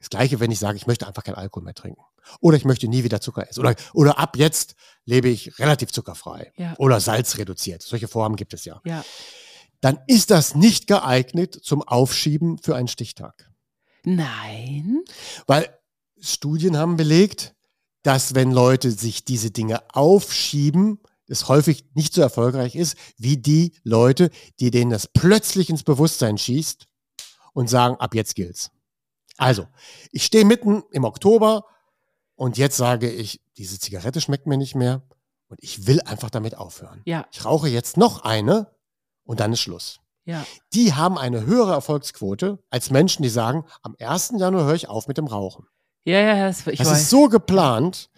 [0.00, 2.02] das gleiche, wenn ich sage, ich möchte einfach keinen Alkohol mehr trinken.
[2.40, 3.60] Oder ich möchte nie wieder Zucker essen.
[3.60, 6.52] Oder, oder ab jetzt lebe ich relativ zuckerfrei.
[6.56, 6.74] Ja.
[6.78, 7.82] Oder salzreduziert.
[7.82, 8.80] Solche Vorhaben gibt es ja.
[8.84, 9.04] ja.
[9.82, 13.50] Dann ist das nicht geeignet zum Aufschieben für einen Stichtag.
[14.04, 15.04] Nein.
[15.46, 15.68] Weil
[16.18, 17.54] Studien haben belegt,
[18.02, 23.74] dass wenn Leute sich diese Dinge aufschieben, es häufig nicht so erfolgreich ist, wie die
[23.84, 26.86] Leute, die denen das plötzlich ins Bewusstsein schießt
[27.52, 28.70] und sagen, ab jetzt gilt's.
[29.36, 29.66] Also,
[30.12, 31.64] ich stehe mitten im Oktober
[32.34, 35.02] und jetzt sage ich, diese Zigarette schmeckt mir nicht mehr
[35.48, 37.02] und ich will einfach damit aufhören.
[37.04, 38.74] Ja, Ich rauche jetzt noch eine
[39.24, 40.00] und dann ist Schluss.
[40.24, 40.44] ja.
[40.74, 44.34] Die haben eine höhere Erfolgsquote als Menschen, die sagen, am 1.
[44.38, 45.66] Januar höre ich auf mit dem Rauchen.
[46.04, 47.00] Ja, ja, das, ich Das weiß.
[47.02, 48.08] ist so geplant.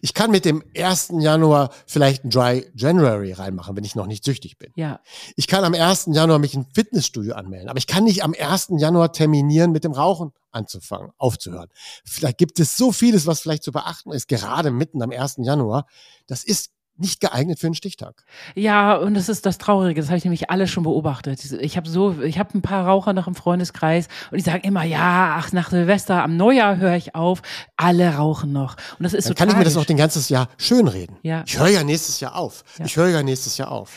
[0.00, 1.14] Ich kann mit dem 1.
[1.18, 4.70] Januar vielleicht ein Dry January reinmachen, wenn ich noch nicht süchtig bin.
[4.76, 5.00] ja,
[5.36, 6.10] Ich kann am 1.
[6.12, 8.68] Januar mich im Fitnessstudio anmelden, aber ich kann nicht am 1.
[8.76, 11.68] Januar terminieren, mit dem Rauchen anzufangen, aufzuhören.
[12.04, 15.36] Vielleicht gibt es so vieles, was vielleicht zu beachten ist, gerade mitten am 1.
[15.38, 15.86] Januar.
[16.28, 18.22] Das ist nicht geeignet für einen Stichtag.
[18.54, 21.42] Ja, und das ist das Traurige, das habe ich nämlich alles schon beobachtet.
[21.60, 24.84] Ich habe so, ich habe ein paar Raucher noch im Freundeskreis und die sagen immer,
[24.84, 27.42] ja, ach, nach Silvester, am Neujahr höre ich auf,
[27.76, 28.76] alle rauchen noch.
[28.98, 29.84] Und das ist Dann so kann ich mir das tragisch.
[29.84, 31.16] auch den ganzes Jahr schönreden.
[31.22, 31.44] Ja.
[31.46, 32.62] Ich höre ja nächstes Jahr auf.
[32.78, 32.84] Ja.
[32.84, 33.90] Ich höre ja nächstes Jahr auf.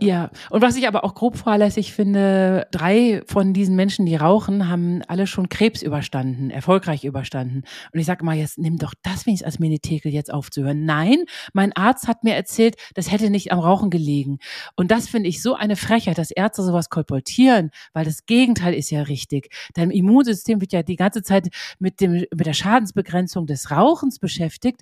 [0.00, 4.68] Ja, und was ich aber auch grob fahrlässig finde, drei von diesen Menschen, die rauchen,
[4.68, 7.64] haben alle schon Krebs überstanden, erfolgreich überstanden.
[7.92, 10.86] Und ich sage mal, jetzt nimm doch das wenigstens als Menetekel jetzt aufzuhören.
[10.86, 14.38] Nein, mein Arzt hat mir erzählt, das hätte nicht am Rauchen gelegen.
[14.74, 18.90] Und das finde ich so eine Frechheit, dass Ärzte sowas kolportieren, weil das Gegenteil ist
[18.90, 19.52] ja richtig.
[19.74, 24.80] Dein Immunsystem wird ja die ganze Zeit mit dem, mit der Schadensbegrenzung des Rauchens beschäftigt.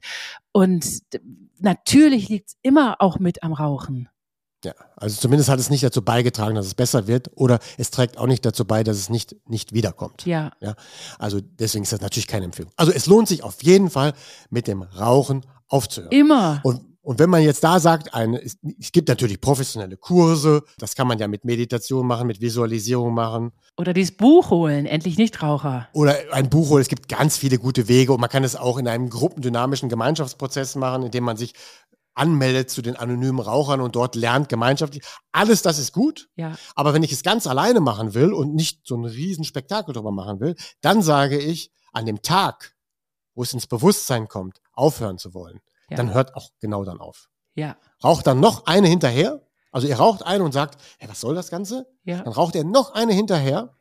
[0.53, 1.01] Und
[1.59, 4.09] natürlich liegt es immer auch mit am Rauchen.
[4.65, 8.19] Ja, also zumindest hat es nicht dazu beigetragen, dass es besser wird oder es trägt
[8.19, 10.27] auch nicht dazu bei, dass es nicht, nicht wiederkommt.
[10.27, 10.51] Ja.
[10.61, 10.75] Ja,
[11.19, 12.73] also deswegen ist das natürlich keine Empfehlung.
[12.77, 14.15] Also es lohnt sich auf jeden Fall,
[14.51, 16.11] mit dem Rauchen aufzuhören.
[16.11, 16.61] Immer.
[16.65, 20.97] Und, und wenn man jetzt da sagt, eine, es, es gibt natürlich professionelle Kurse, das
[20.97, 25.89] kann man ja mit Meditation machen, mit Visualisierung machen Oder dieses Buch holen, endlich Nichtraucher.
[25.93, 26.83] oder ein Buch holen.
[26.83, 30.75] Es gibt ganz viele gute Wege und man kann es auch in einem gruppendynamischen Gemeinschaftsprozess
[30.75, 31.55] machen, indem man sich
[32.19, 35.03] anmeldet zu den anonymen Rauchern und dort lernt gemeinschaftlich.
[35.33, 36.29] Alles das ist gut.
[36.37, 36.57] Ja.
[36.75, 40.11] Aber wenn ich es ganz alleine machen will und nicht so ein riesen Spektakel drüber
[40.13, 42.75] machen will, dann sage ich, an dem Tag,
[43.35, 45.97] wo es ins Bewusstsein kommt, aufhören zu wollen, Ja.
[45.97, 47.29] dann hört auch genau dann auf.
[47.55, 47.77] Ja.
[48.05, 49.41] Raucht dann noch eine hinterher.
[49.73, 51.87] Also ihr raucht eine und sagt, hey, was soll das Ganze?
[52.05, 52.23] Ja.
[52.23, 53.75] Dann raucht er noch eine hinterher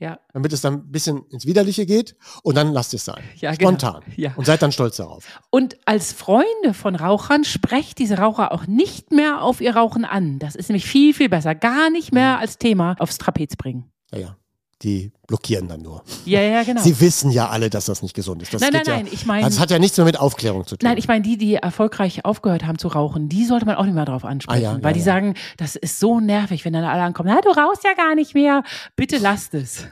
[0.00, 0.18] Ja.
[0.32, 3.22] damit es dann ein bisschen ins Widerliche geht und dann lasst es sein.
[3.36, 3.70] Ja, genau.
[3.70, 4.02] Spontan.
[4.16, 4.32] Ja.
[4.36, 5.24] Und seid dann stolz darauf.
[5.50, 10.38] Und als Freunde von Rauchern sprecht diese Raucher auch nicht mehr auf ihr Rauchen an.
[10.40, 11.54] Das ist nämlich viel, viel besser.
[11.54, 12.18] Gar nicht Mhm.
[12.18, 13.90] mehr als Thema aufs Trapez bringen.
[14.12, 14.36] Ja, ja.
[14.82, 16.02] Die blockieren dann nur.
[16.26, 16.82] Ja, ja, genau.
[16.82, 18.52] Sie wissen ja alle, dass das nicht gesund ist.
[18.52, 20.76] Das Nein, nein, ja, nein, ich meine- Das hat ja nichts mehr mit Aufklärung zu
[20.76, 20.86] tun.
[20.88, 23.94] Nein, ich meine, die, die erfolgreich aufgehört haben zu rauchen, die sollte man auch nicht
[23.94, 24.66] mehr drauf ansprechen.
[24.66, 27.40] Ah, ja, weil ja, die sagen, das ist so nervig, wenn dann alle ankommen, na,
[27.40, 28.62] du rauchst ja gar nicht mehr,
[28.96, 29.84] bitte lasst es.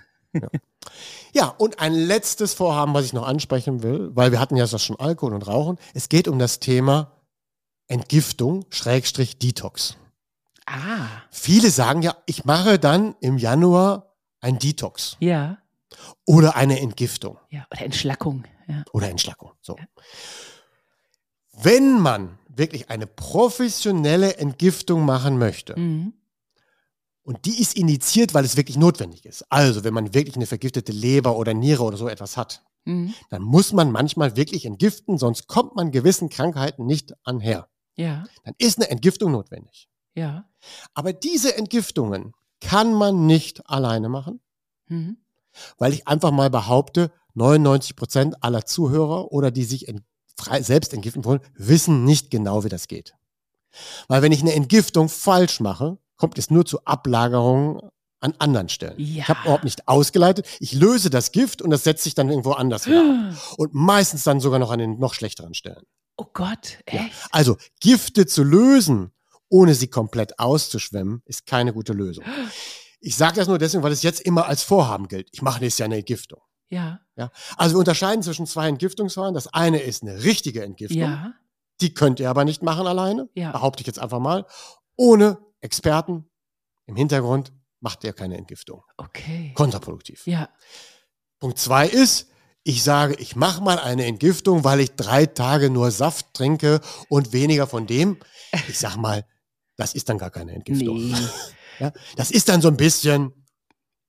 [1.33, 4.83] Ja, und ein letztes Vorhaben, was ich noch ansprechen will, weil wir hatten ja das
[4.85, 5.79] schon Alkohol und Rauchen.
[5.95, 7.13] Es geht um das Thema
[7.89, 9.97] Entgiftung, Schrägstrich Detox.
[10.67, 14.12] Ah, Viele sagen ja, ich mache dann im Januar
[14.43, 15.57] ein Detox ja,
[16.27, 18.45] oder eine Entgiftung ja, oder Entschlackung.
[18.69, 18.85] Ja.
[18.93, 19.53] oder Entschlackung.
[19.63, 19.77] So.
[21.53, 26.15] Wenn man wirklich eine professionelle Entgiftung machen möchte, Mhm.
[27.25, 29.45] und die ist indiziert, weil es wirklich notwendig ist.
[29.51, 33.15] Also, wenn man wirklich eine vergiftete Leber oder Niere oder so etwas hat, Mhm.
[33.31, 37.69] dann muss man manchmal wirklich entgiften, sonst kommt man gewissen Krankheiten nicht anher.
[37.97, 39.89] Ja, Dann ist eine Entgiftung notwendig.
[40.15, 40.49] ja.
[40.95, 44.41] Aber diese Entgiftungen kann man nicht alleine machen,
[44.89, 45.19] Mhm.
[45.79, 49.87] weil ich einfach mal behaupte, 99 Prozent aller Zuhörer oder die sich
[50.37, 53.15] frei, selbst entgiften wollen, wissen nicht genau, wie das geht.
[54.09, 57.81] Weil wenn ich eine Entgiftung falsch mache, kommt es nur zu Ablagerungen
[58.21, 58.95] an anderen Stellen.
[58.99, 59.23] Ja.
[59.23, 60.47] Ich habe überhaupt nicht ausgeleitet.
[60.61, 63.55] Ich löse das Gift und das setzt sich dann irgendwo anders wieder ab.
[63.59, 65.83] Und meistens dann sogar noch an den noch schlechteren Stellen.
[66.17, 67.11] Oh Gott, echt?
[67.33, 69.11] Also Gifte zu lösen,
[69.53, 72.25] ohne sie komplett auszuschwemmen, ist keine gute Lösung.
[73.01, 75.29] Ich sage das nur deswegen, weil es jetzt immer als Vorhaben gilt.
[75.33, 76.41] Ich mache nächstes Jahr eine Entgiftung.
[76.71, 77.31] Ja, Ja?
[77.59, 79.35] Also wir unterscheiden zwischen zwei Entgiftungsverfahren.
[79.35, 81.01] Das eine ist eine richtige Entgiftung.
[81.03, 81.35] ja,
[81.83, 83.29] Die könnt ihr aber nicht machen alleine.
[83.35, 83.53] Ja.
[83.53, 84.47] Behaupte ich jetzt einfach mal.
[84.97, 86.31] Ohne Experten
[86.87, 88.83] im Hintergrund macht ihr keine Entgiftung.
[88.97, 89.53] okay.
[89.55, 90.27] Kontraproduktiv.
[90.27, 90.49] Ja,
[91.41, 92.29] Punkt zwei ist,
[92.63, 97.33] ich sage, ich mache mal eine Entgiftung, weil ich drei Tage nur Saft trinke und
[97.33, 98.17] weniger von dem.
[98.69, 99.27] Ich sag mal,
[99.83, 100.97] das ist dann gar keine Entgiftung.
[101.11, 101.15] nee.
[101.79, 103.33] Ja, das ist dann so ein bisschen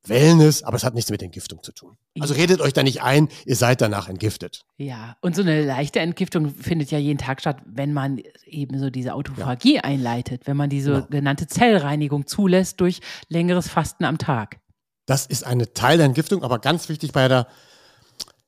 [0.06, 1.96] Wellness, aber es hat nichts mit Entgiftung zu tun.
[2.20, 4.66] Also redet euch da nicht ein, ihr seid danach entgiftet.
[4.78, 8.90] Ja, und so eine leichte Entgiftung findet ja jeden Tag statt, wenn man eben so
[8.90, 11.06] diese Autophagie einleitet, wenn man diese Genau.
[11.10, 14.60] genannte Zellreinigung zulässt durch längeres Fasten am Tag.
[15.06, 17.48] Das ist eine Teil der Entgiftung, aber ganz wichtig bei der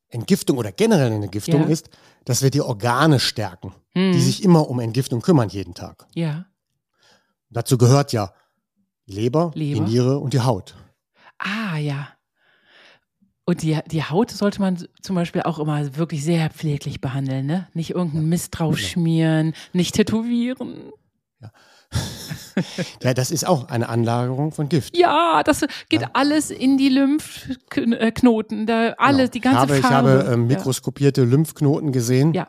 [0.09, 1.67] Entgiftung oder generellen Entgiftung Ja.
[1.67, 1.89] ist,
[2.25, 4.11] dass wir die Organe stärken, Hm.
[4.11, 6.05] die sich immer um Entgiftung kümmern jeden Tag.
[6.13, 6.45] Ja.
[7.55, 8.33] Dazu gehört ja
[9.07, 9.85] die Leber, Leber.
[9.85, 10.75] die Niere und die Haut.
[11.39, 12.09] Ah, ja.
[13.45, 17.67] Und die, die Haut sollte man zum Beispiel auch immer wirklich sehr pfleglich behandeln, ne?
[17.73, 18.71] Nicht irgendeinen Mist genau.
[18.71, 20.91] draufschmieren, nicht tätowieren.
[23.03, 24.97] Ja, das ist auch eine Anlagerung von Gift.
[24.97, 26.09] Ja, das geht Ja.
[26.13, 29.31] alles in die Lymphknoten, da alles, Genau.
[29.31, 30.09] die ganze ich habe, Farbe.
[30.09, 32.33] Ich habe ähm, mikroskopierte Lymphknoten gesehen.
[32.33, 32.47] Ja,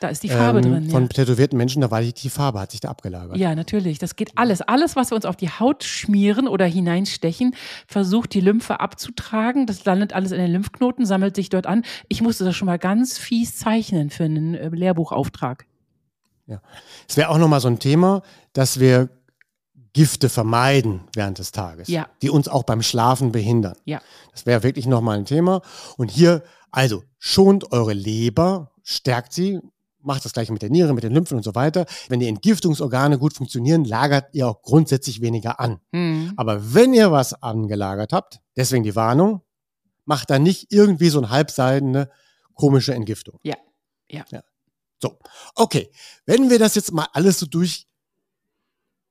[0.00, 0.90] da ist die Farbe ähm, drin.
[0.90, 1.08] Von ja.
[1.08, 3.36] tätowierten Menschen, da war die, die Farbe, hat sich da abgelagert.
[3.36, 3.98] Ja, natürlich.
[3.98, 4.62] Das geht alles.
[4.62, 7.54] Alles, was wir uns auf die Haut schmieren oder hineinstechen,
[7.86, 9.66] versucht die Lymphe abzutragen.
[9.66, 11.84] Das landet alles in den Lymphknoten, sammelt sich dort an.
[12.08, 15.66] Ich musste das schon mal ganz fies zeichnen für einen äh, Lehrbuchauftrag.
[17.08, 19.08] Es wäre auch nochmal so ein Thema, dass wir
[19.92, 22.08] Gifte vermeiden während des Tages, Ja.
[22.22, 23.74] die uns auch beim Schlafen behindern.
[23.84, 24.00] Ja.
[24.32, 25.62] Das wäre wirklich nochmal ein Thema.
[25.96, 29.60] Und hier, also, schont eure Leber, stärkt sie,
[30.02, 31.86] macht das gleiche mit der Niere, mit den Lymphen und so weiter.
[32.08, 35.80] Wenn die Entgiftungsorgane gut funktionieren, lagert ihr auch grundsätzlich weniger an.
[35.92, 36.32] Hm.
[36.36, 39.42] Aber wenn ihr was angelagert habt, deswegen die Warnung,
[40.04, 42.10] macht da nicht irgendwie so eine halbseidene,
[42.54, 43.38] komische Entgiftung.
[43.42, 43.56] Ja.
[44.10, 44.24] Ja.
[45.00, 45.18] So,
[45.54, 45.90] okay.
[46.26, 47.86] Wenn wir das jetzt mal alles so durch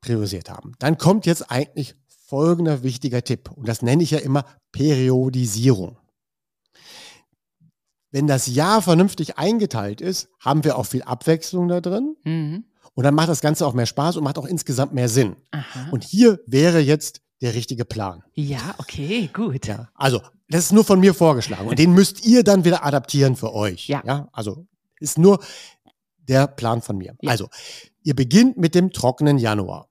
[0.01, 1.95] priorisiert haben, dann kommt jetzt eigentlich
[2.27, 3.49] folgender wichtiger Tipp.
[3.51, 5.97] Und das nenne ich ja immer Periodisierung.
[8.11, 12.15] Wenn das Jahr vernünftig eingeteilt ist, haben wir auch viel Abwechslung da drin.
[12.23, 12.65] Mhm.
[12.95, 15.35] Und dann macht das Ganze auch mehr Spaß und macht auch insgesamt mehr Sinn.
[15.51, 15.89] Aha.
[15.91, 18.23] Und hier wäre jetzt der richtige Plan.
[18.33, 19.67] ja, okay, gut.
[19.67, 23.35] Ja, also das ist nur von mir vorgeschlagen und den müsst ihr dann wieder adaptieren
[23.35, 23.87] für euch.
[23.87, 24.01] Ja.
[24.05, 24.67] ja also
[24.99, 25.39] ist nur
[26.17, 27.15] der Plan von mir.
[27.21, 27.31] Ja.
[27.31, 27.49] Also
[28.03, 29.87] ihr beginnt mit dem trockenen Januar.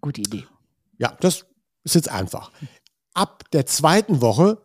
[0.00, 0.44] Gute Idee.
[0.98, 1.46] Ja, das
[1.84, 2.50] ist jetzt einfach.
[3.14, 4.58] Ab der zweiten Woche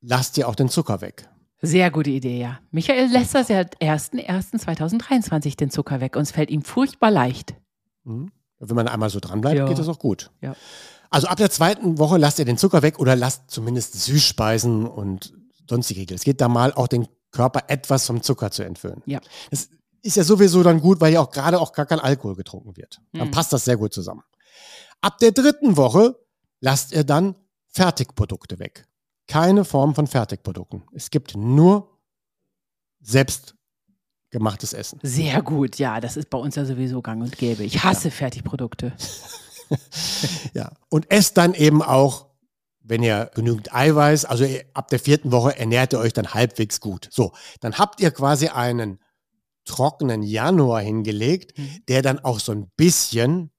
[0.00, 1.28] lasst ihr auch den Zucker weg.
[1.62, 2.58] Sehr gute Idee, ja.
[2.70, 7.54] Michael lässt das ja 1.1.2023 den Zucker weg und es fällt ihm furchtbar leicht.
[8.04, 8.30] Mhm.
[8.58, 9.66] Wenn man einmal so dran bleibt, Ja.
[9.66, 10.30] geht das auch gut.
[10.40, 10.54] Ja.
[11.10, 15.32] Also ab der zweiten Woche lasst ihr den Zucker weg oder lasst zumindest Süßspeisen und
[15.68, 16.14] sonstige Riegel.
[16.16, 19.02] Es geht da mal auch den Körper etwas vom Zucker zu entwöhnen.
[19.06, 19.20] Ja.
[19.50, 19.68] Das
[20.02, 23.00] ist ja sowieso dann gut, weil ja auch gerade auch gar kein Alkohol getrunken wird.
[23.12, 23.32] Dann Mhm.
[23.32, 24.22] passt das sehr gut zusammen.
[25.00, 26.16] Ab der dritten Woche
[26.60, 27.34] lasst ihr dann
[27.68, 28.86] Fertigprodukte weg.
[29.30, 30.82] Keine Form von Fertigprodukten.
[30.92, 31.88] Es gibt nur
[33.00, 34.98] selbstgemachtes Essen.
[35.02, 37.62] Sehr gut, ja, das ist bei uns ja sowieso gang und gäbe.
[37.62, 38.14] Ich hasse ja.
[38.14, 38.92] Fertigprodukte.
[40.54, 42.26] ja, und esst dann eben auch,
[42.80, 47.08] wenn ihr genügend Eiweiß, also ab der vierten Woche ernährt ihr euch dann halbwegs gut.
[47.10, 48.98] So, dann habt ihr quasi einen
[49.64, 51.84] trockenen Januar hingelegt, mhm.
[51.88, 53.52] der dann auch so ein bisschen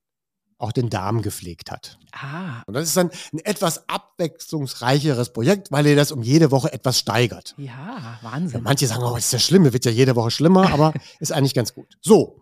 [0.58, 1.98] auch den Darm gepflegt hat.
[2.12, 2.64] Ah.
[2.66, 7.00] Und das ist dann ein etwas abwechslungsreicheres Projekt, weil ihr das um jede Woche etwas
[7.00, 7.56] steigert.
[7.58, 8.60] Ja, Wahnsinn.
[8.60, 11.54] Ja, manche sagen, oh, ist ja schlimm, wird ja jede Woche schlimmer, aber ist eigentlich
[11.54, 11.98] ganz gut.
[12.02, 12.42] So,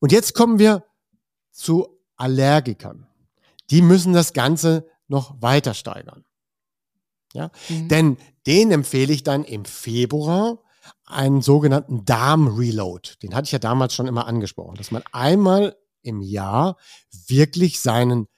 [0.00, 0.84] und jetzt kommen wir
[1.50, 3.06] zu Allergikern.
[3.70, 6.24] Die müssen das Ganze noch weiter steigern.
[7.32, 7.50] Ja?
[7.68, 7.88] Mhm.
[7.88, 10.58] Denn denen empfehle ich dann im Februar
[11.06, 13.16] einen sogenannten Darm-Reload.
[13.22, 16.76] Den hatte ich ja damals schon immer angesprochen, dass man einmal im Jahr
[17.26, 18.28] wirklich seinen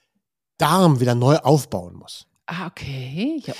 [0.57, 2.25] Darm wieder neu aufbauen muss.
[2.45, 3.41] Ah, okay.
[3.45, 3.53] Ja.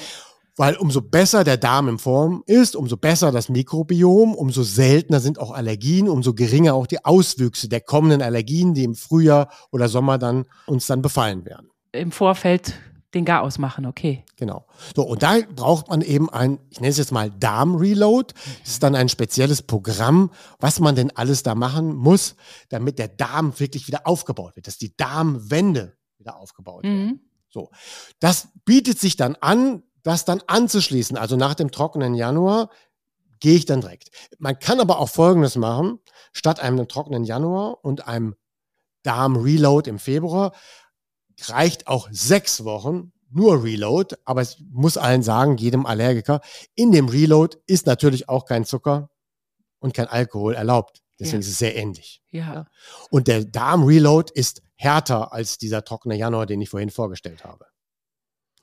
[0.56, 5.40] Weil umso besser der Darm in Form ist, umso besser das Mikrobiom, umso seltener sind
[5.40, 10.18] auch Allergien, umso geringer auch die Auswüchse der kommenden Allergien, die im Frühjahr oder Sommer
[10.18, 11.70] dann uns dann befallen werden.
[11.92, 12.74] Im Vorfeld
[13.14, 14.24] den Gar ausmachen, okay.
[14.36, 14.66] Genau.
[14.96, 18.34] So, und da braucht man eben ein, ich nenne es jetzt mal Darm-Reload.
[18.64, 22.36] Das ist dann ein spezielles Programm, was man denn alles da machen muss,
[22.70, 25.97] damit der Darm wirklich wieder aufgebaut wird, dass die Darmwände
[26.28, 26.88] wieder aufgebaut mhm.
[26.88, 27.30] werden.
[27.50, 27.72] So.
[28.20, 31.18] Das bietet sich dann an, das dann anzuschließen.
[31.18, 32.70] Also nach dem trockenen Januar
[33.40, 34.10] gehe ich dann direkt.
[34.40, 36.00] Man kann aber auch Folgendes machen.
[36.34, 38.36] Statt einem trockenen Januar und einem
[39.04, 40.54] Darm-Reload im Februar
[41.48, 46.42] reicht auch sechs Wochen nur Reload, aber ich muss allen sagen, jedem Allergiker,
[46.76, 49.10] in dem Reload ist natürlich auch kein Zucker
[49.80, 51.02] und kein Alkohol erlaubt.
[51.20, 51.48] Deswegen ja.
[51.48, 52.22] ist es sehr ähnlich.
[52.30, 52.68] Ja.
[53.10, 57.66] Und der Darm-Reload ist härter als dieser trockene Januar, den ich vorhin vorgestellt habe.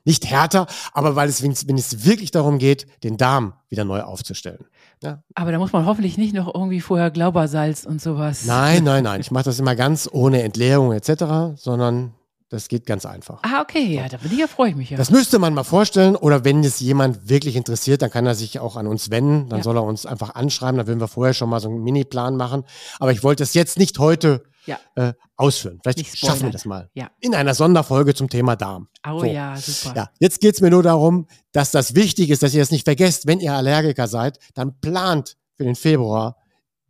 [0.07, 4.67] Nicht härter, aber weil es, wenn es wirklich darum geht, den Darm wieder neu aufzustellen.
[5.03, 5.23] Ja.
[5.35, 8.45] Aber da muss man hoffentlich nicht noch irgendwie vorher Glaubersalz und sowas.
[8.45, 9.23] Nein, nein, nein.
[9.23, 12.15] Ich mache das immer ganz ohne Entleerung etc., sondern
[12.55, 13.41] das geht ganz einfach.
[13.43, 14.97] Ah, okay, ja, da bin ich ja, freue ich mich ja.
[14.97, 18.61] Das müsste man mal vorstellen oder wenn es jemand wirklich interessiert, dann kann er sich
[18.61, 19.65] auch an uns wenden, dann ja.
[19.65, 22.65] soll er uns einfach anschreiben, dann würden wir vorher schon mal so einen Mini-Plan machen.
[23.01, 24.79] Aber ich wollte es jetzt nicht heute ja.
[24.95, 25.81] äh, ausführen.
[25.83, 26.91] Vielleicht schaffen wir das mal.
[26.95, 27.11] Ja.
[27.21, 28.89] In einer Sonderfolge zum Thema Darm.
[29.07, 29.27] Oh so.
[29.27, 29.97] ja, super.
[29.97, 32.85] Ja, jetzt geht es mir nur darum, dass das wichtig ist, dass ihr das nicht
[32.85, 36.37] vergesst, wenn ihr Allergiker seid, dann plant für den Februar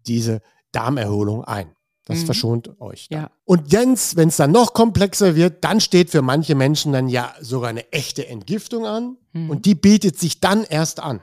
[0.07, 1.74] diese Darmerholung ein.
[2.04, 2.26] Das mhm.
[2.26, 3.08] verschont euch.
[3.08, 3.22] Dann.
[3.22, 3.30] Ja.
[3.44, 7.34] Und Jens, wenn es dann noch komplexer wird, dann steht für manche Menschen dann ja
[7.40, 9.16] sogar eine echte Entgiftung an.
[9.32, 9.50] Mhm.
[9.50, 11.22] Und die bietet sich dann erst an.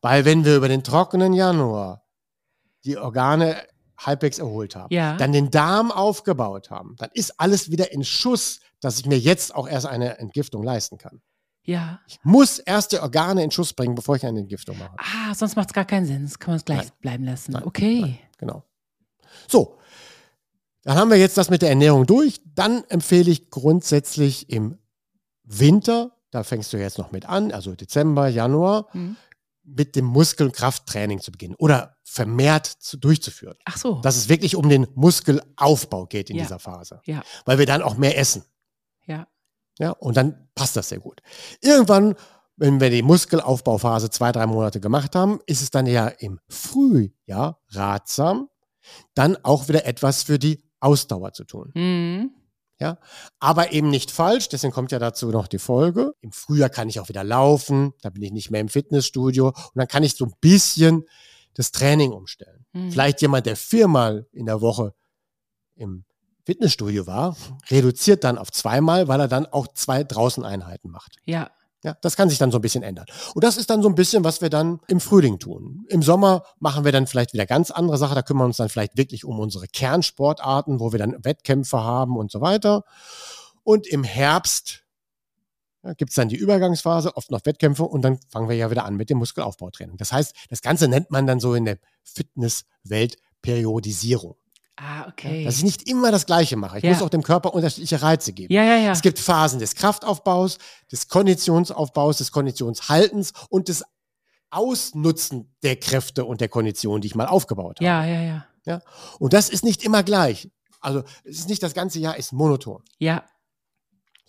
[0.00, 2.04] Weil wenn wir über den trockenen Januar
[2.84, 3.56] die Organe
[3.98, 5.16] halbwegs erholt haben, ja.
[5.16, 9.54] dann den Darm aufgebaut haben, dann ist alles wieder in Schuss, dass ich mir jetzt
[9.54, 11.20] auch erst eine Entgiftung leisten kann.
[11.64, 12.00] Ja.
[12.06, 14.96] Ich muss erst die Organe in Schuss bringen, bevor ich eine Entgiftung mache.
[14.96, 16.22] Ah, sonst macht es gar keinen Sinn.
[16.22, 16.92] Das kann man es gleich Nein.
[17.00, 17.52] bleiben lassen.
[17.52, 17.64] Nein.
[17.64, 18.00] Okay.
[18.00, 18.18] Nein.
[18.38, 18.64] Genau.
[19.48, 19.77] So,
[20.82, 22.40] dann haben wir jetzt das mit der Ernährung durch.
[22.54, 24.78] Dann empfehle ich grundsätzlich im
[25.44, 29.16] Winter, da fängst du jetzt noch mit an, also Dezember, Januar, mhm.
[29.64, 33.56] mit dem Muskel- und Krafttraining zu beginnen oder vermehrt zu, durchzuführen.
[33.64, 34.00] Ach so.
[34.00, 36.42] Dass es wirklich um den Muskelaufbau geht in ja.
[36.42, 37.00] dieser Phase.
[37.04, 37.22] Ja.
[37.44, 38.44] Weil wir dann auch mehr essen.
[39.06, 39.26] Ja.
[39.78, 41.22] Ja, und dann passt das sehr gut.
[41.60, 42.14] Irgendwann,
[42.56, 47.62] wenn wir die Muskelaufbauphase zwei, drei Monate gemacht haben, ist es dann ja im Frühjahr
[47.70, 48.48] ratsam,
[49.14, 51.70] dann auch wieder etwas für die Ausdauer zu tun.
[51.74, 52.30] Mhm.
[52.80, 52.98] Ja,
[53.40, 56.14] aber eben nicht falsch, deswegen kommt ja dazu noch die Folge.
[56.20, 59.72] Im Frühjahr kann ich auch wieder laufen, da bin ich nicht mehr im Fitnessstudio und
[59.74, 61.04] dann kann ich so ein bisschen
[61.54, 62.66] das Training umstellen.
[62.72, 62.92] Mhm.
[62.92, 64.94] Vielleicht jemand, der viermal in der Woche
[65.74, 66.04] im
[66.46, 67.36] Fitnessstudio war,
[67.68, 71.16] reduziert dann auf zweimal, weil er dann auch zwei draußen Einheiten macht.
[71.24, 71.50] Ja.
[71.84, 73.06] Ja, das kann sich dann so ein bisschen ändern.
[73.34, 75.86] Und das ist dann so ein bisschen, was wir dann im Frühling tun.
[75.88, 78.16] Im Sommer machen wir dann vielleicht wieder ganz andere Sachen.
[78.16, 82.16] Da kümmern wir uns dann vielleicht wirklich um unsere Kernsportarten, wo wir dann Wettkämpfe haben
[82.16, 82.82] und so weiter.
[83.62, 84.82] Und im Herbst
[85.84, 88.84] ja, gibt es dann die Übergangsphase, oft noch Wettkämpfe und dann fangen wir ja wieder
[88.84, 89.96] an mit dem Muskelaufbautraining.
[89.96, 94.36] Das heißt, das Ganze nennt man dann so in der Fitnesswelt Periodisierung.
[94.80, 95.44] Ah, okay.
[95.44, 96.78] Dass ich nicht immer das Gleiche mache.
[96.78, 96.92] Ich ja.
[96.92, 98.52] muss auch dem Körper unterschiedliche Reize geben.
[98.52, 98.92] Ja, ja, ja.
[98.92, 100.58] Es gibt Phasen des Kraftaufbaus,
[100.92, 103.84] des Konditionsaufbaus, des Konditionshaltens und des
[104.50, 107.86] Ausnutzen der Kräfte und der Kondition, die ich mal aufgebaut habe.
[107.86, 108.46] Ja, ja, ja.
[108.66, 108.80] ja?
[109.18, 110.48] Und das ist nicht immer gleich.
[110.80, 112.84] Also es ist nicht das ganze Jahr ist monoton.
[112.98, 113.24] Ja.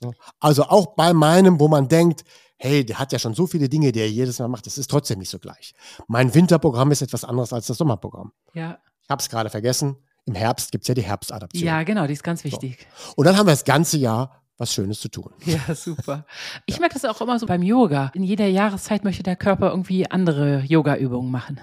[0.02, 0.14] So.
[0.40, 2.24] Also auch bei meinem, wo man denkt,
[2.58, 4.90] hey, der hat ja schon so viele Dinge, die er jedes Mal macht, das ist
[4.90, 5.76] trotzdem nicht so gleich.
[6.08, 8.32] Mein Winterprogramm ist etwas anderes als das Sommerprogramm.
[8.56, 8.80] Ja.
[9.04, 9.96] Ich habe es gerade vergessen
[10.30, 11.64] im Herbst gibt es ja die Herbstadaption.
[11.64, 12.88] Ja, genau, die ist ganz wichtig.
[12.96, 13.14] So.
[13.16, 15.32] Und dann haben wir das ganze Jahr was Schönes zu tun.
[15.46, 16.26] Ja, super.
[16.66, 16.82] Ich ja.
[16.82, 18.12] merke das auch immer so beim Yoga.
[18.14, 21.60] In jeder Jahreszeit möchte der Körper irgendwie andere Yoga-Übungen machen.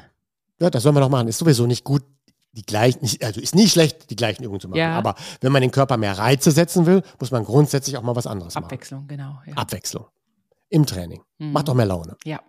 [0.58, 1.28] Ja, das sollen wir noch machen.
[1.28, 2.02] Ist sowieso nicht gut,
[2.52, 4.78] die gleichen, also ist nie schlecht, die gleichen Übungen zu machen.
[4.78, 4.96] Ja.
[4.96, 8.26] Aber wenn man den Körper mehr Reize setzen will, muss man grundsätzlich auch mal was
[8.26, 9.20] anderes Abwechslung, machen.
[9.20, 9.54] Abwechslung, genau.
[9.54, 9.62] Ja.
[9.62, 10.06] Abwechslung.
[10.70, 11.22] Im Training.
[11.38, 11.52] Mhm.
[11.52, 12.16] Macht doch mehr Laune.
[12.24, 12.40] Ja.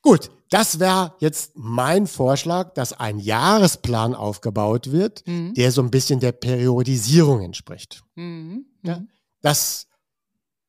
[0.00, 5.52] Gut, das wäre jetzt mein Vorschlag, dass ein Jahresplan aufgebaut wird, mhm.
[5.54, 8.04] der so ein bisschen der Periodisierung entspricht.
[8.14, 8.64] Mhm.
[8.84, 9.08] Ja, mhm.
[9.40, 9.88] das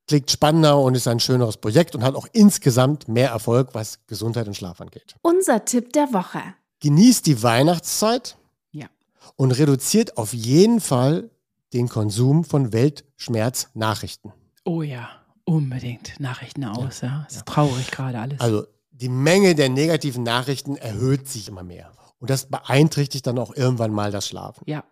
[0.07, 4.47] klingt spannender und ist ein schöneres Projekt und hat auch insgesamt mehr Erfolg, was Gesundheit
[4.47, 5.17] und Schlaf angeht.
[5.21, 6.41] Unser Tipp der Woche.
[6.79, 8.37] Genießt die Weihnachtszeit
[8.71, 8.87] ja.
[9.35, 11.29] und reduziert auf jeden Fall
[11.73, 14.33] den Konsum von Weltschmerznachrichten.
[14.63, 15.09] Oh ja,
[15.43, 17.01] unbedingt Nachrichten aus.
[17.01, 17.25] Ja, ja.
[17.29, 17.41] ist ja.
[17.43, 18.39] traurig gerade alles.
[18.39, 18.65] Also
[19.01, 21.91] die Menge der negativen Nachrichten erhöht sich immer mehr.
[22.19, 24.63] Und das beeinträchtigt dann auch irgendwann mal das Schlafen.
[24.65, 24.83] Ja.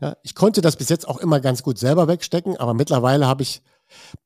[0.00, 3.42] ja ich konnte das bis jetzt auch immer ganz gut selber wegstecken, aber mittlerweile habe
[3.42, 3.62] ich,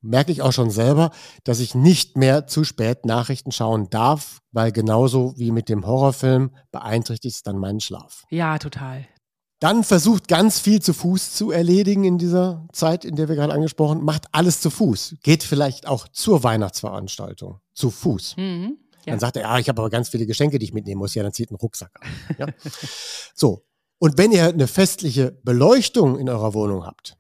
[0.01, 1.11] merke ich auch schon selber,
[1.45, 6.51] dass ich nicht mehr zu spät Nachrichten schauen darf, weil genauso wie mit dem Horrorfilm
[6.73, 8.25] beeinträchtigt es dann meinen Schlaf.
[8.31, 9.07] Ja, total.
[9.59, 13.55] Dann versucht ganz viel zu Fuß zu erledigen in dieser Zeit, in der wir gerade
[13.55, 15.17] angesprochen, macht alles zu Fuß.
[15.23, 18.37] Geht vielleicht auch zur Weihnachtsveranstaltung zu Fuß.
[18.37, 18.79] Mhm.
[19.07, 19.13] Ja.
[19.13, 21.15] Dann sagt er, ja, ich habe aber ganz viele Geschenke, die ich mitnehmen muss.
[21.15, 22.37] Ja, dann zieht einen Rucksack an.
[22.39, 22.47] Ja?
[23.35, 23.65] so.
[23.99, 27.17] Und wenn ihr eine festliche Beleuchtung in eurer Wohnung habt,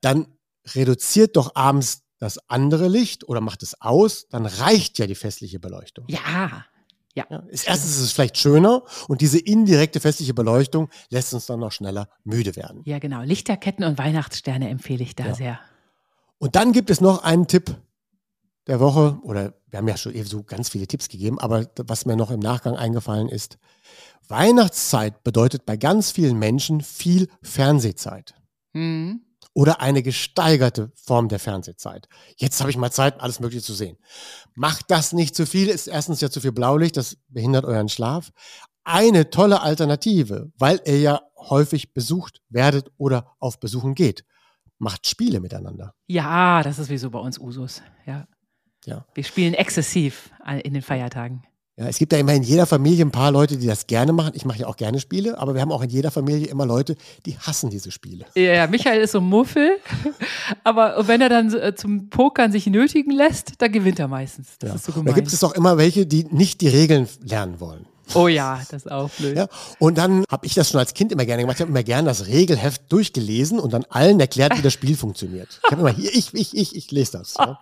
[0.00, 0.26] dann
[0.74, 5.58] reduziert doch abends das andere Licht oder macht es aus, dann reicht ja die festliche
[5.58, 6.04] Beleuchtung.
[6.08, 6.66] Ja.
[7.14, 7.26] Ja.
[7.30, 11.72] ja erstens ist es vielleicht schöner und diese indirekte festliche Beleuchtung lässt uns dann noch
[11.72, 12.82] schneller müde werden.
[12.84, 13.22] Ja, genau.
[13.22, 15.34] Lichterketten und Weihnachtssterne empfehle ich da ja.
[15.34, 15.60] sehr.
[16.38, 17.76] Und dann gibt es noch einen Tipp,
[18.66, 22.16] der Woche, oder wir haben ja schon so ganz viele Tipps gegeben, aber was mir
[22.16, 23.58] noch im Nachgang eingefallen ist,
[24.28, 28.34] Weihnachtszeit bedeutet bei ganz vielen Menschen viel Fernsehzeit.
[28.72, 29.22] Mhm.
[29.54, 32.08] Oder eine gesteigerte Form der Fernsehzeit.
[32.36, 33.98] Jetzt habe ich mal Zeit, alles Mögliche zu sehen.
[34.54, 38.30] Macht das nicht zu viel, ist erstens ja zu viel Blaulicht, das behindert euren Schlaf.
[38.84, 44.24] Eine tolle Alternative, weil ihr ja häufig besucht werdet oder auf Besuchen geht.
[44.78, 45.94] Macht Spiele miteinander.
[46.06, 47.82] Ja, das ist wie so bei uns Usus.
[48.06, 48.26] Ja.
[48.84, 49.04] Ja.
[49.14, 50.30] Wir spielen exzessiv
[50.62, 51.42] in den Feiertagen.
[51.78, 54.32] Ja, es gibt ja immer in jeder Familie ein paar Leute, die das gerne machen.
[54.34, 56.96] Ich mache ja auch gerne Spiele, aber wir haben auch in jeder Familie immer Leute,
[57.24, 58.26] die hassen diese Spiele.
[58.34, 59.78] Ja, Michael ist so ein Muffel,
[60.64, 64.58] aber wenn er dann äh, zum Pokern sich nötigen lässt, dann gewinnt er meistens.
[64.58, 64.76] Das ja.
[64.76, 65.06] ist so gemein.
[65.06, 67.86] Da gibt es auch immer welche, die nicht die Regeln lernen wollen.
[68.14, 68.84] Oh ja, das
[69.16, 69.36] blöd.
[69.36, 69.48] Ja,
[69.78, 71.56] und dann habe ich das schon als Kind immer gerne gemacht.
[71.56, 75.60] Ich habe immer gerne das Regelheft durchgelesen und dann allen erklärt, wie das Spiel funktioniert.
[75.64, 77.34] Ich habe immer hier, ich, ich, ich, ich lese das.
[77.38, 77.58] Ja.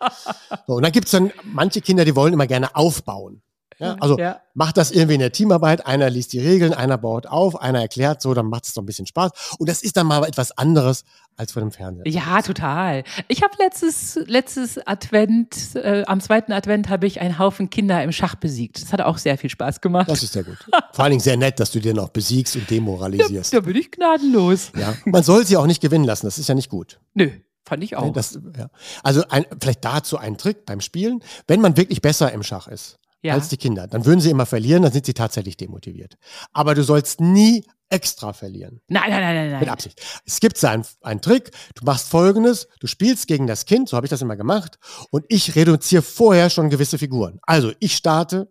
[0.67, 3.43] So, und dann gibt es dann manche Kinder, die wollen immer gerne aufbauen.
[3.81, 4.41] Ja, also ja.
[4.53, 5.87] macht das irgendwie in der Teamarbeit.
[5.87, 8.87] Einer liest die Regeln, einer baut auf, einer erklärt so, dann macht es doch ein
[8.87, 9.57] bisschen Spaß.
[9.59, 11.05] Und das ist dann mal etwas anderes
[11.37, 12.07] als vor dem Fernseher.
[12.07, 13.05] Ja, total.
[13.29, 18.13] Ich habe letztes, letztes Advent, äh, am zweiten Advent habe ich einen Haufen Kinder im
[18.13, 18.83] Schach besiegt.
[18.83, 20.11] Das hat auch sehr viel Spaß gemacht.
[20.11, 20.59] Das ist sehr gut.
[20.93, 23.55] Vor allen Dingen sehr nett, dass du dir noch besiegst und demoralisierst.
[23.55, 24.73] Da, da bin ich gnadenlos.
[24.79, 26.27] Ja, man soll sie auch nicht gewinnen lassen.
[26.27, 27.01] Das ist ja nicht gut.
[27.15, 27.31] Nö.
[27.65, 28.13] Fand ich auch.
[28.13, 28.69] Das, ja.
[29.05, 31.23] Also ein, vielleicht dazu ein Trick beim Spielen.
[31.47, 33.35] Wenn man wirklich besser im Schach ist, ja.
[33.35, 33.87] als die Kinder.
[33.87, 36.17] Dann würden sie immer verlieren, dann sind sie tatsächlich demotiviert.
[36.53, 38.81] Aber du sollst nie extra verlieren.
[38.89, 39.61] Nein, nein, nein, nein.
[39.61, 40.01] Mit Absicht.
[40.25, 41.51] Es gibt so einen, einen Trick.
[41.75, 42.69] Du machst folgendes.
[42.79, 44.79] Du spielst gegen das Kind, so habe ich das immer gemacht.
[45.11, 47.41] Und ich reduziere vorher schon gewisse Figuren.
[47.43, 48.49] Also ich starte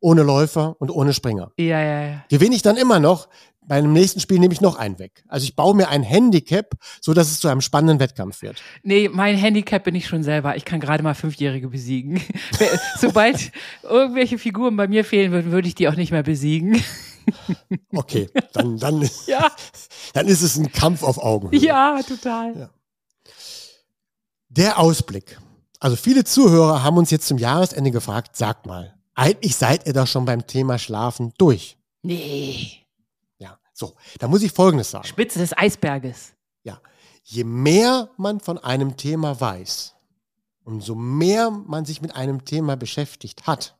[0.00, 1.52] ohne Läufer und ohne Springer.
[1.58, 2.24] Ja, ja, ja.
[2.28, 3.28] Gewinne ich dann immer noch,
[3.66, 5.24] bei einem nächsten Spiel nehme ich noch einen weg.
[5.28, 8.62] Also ich baue mir ein Handicap, so dass es zu einem spannenden Wettkampf wird.
[8.82, 10.56] Nee, mein Handicap bin ich schon selber.
[10.56, 12.20] Ich kann gerade mal Fünfjährige besiegen.
[12.98, 13.52] Sobald
[13.82, 16.82] irgendwelche Figuren bei mir fehlen würden, würde ich die auch nicht mehr besiegen.
[17.92, 19.50] Okay, dann, dann, ja.
[20.12, 21.58] dann ist es ein Kampf auf Augenhöhe.
[21.58, 22.56] Ja, total.
[22.56, 22.70] Ja.
[24.48, 25.36] Der Ausblick.
[25.80, 30.06] Also viele Zuhörer haben uns jetzt zum Jahresende gefragt, sagt mal, eigentlich seid ihr doch
[30.06, 31.76] schon beim Thema Schlafen durch.
[32.02, 32.85] Nee.
[33.78, 35.06] So, da muss ich Folgendes sagen.
[35.06, 36.32] Spitze des Eisberges.
[36.62, 36.80] Ja,
[37.22, 39.94] je mehr man von einem Thema weiß,
[40.64, 43.76] umso mehr man sich mit einem Thema beschäftigt hat,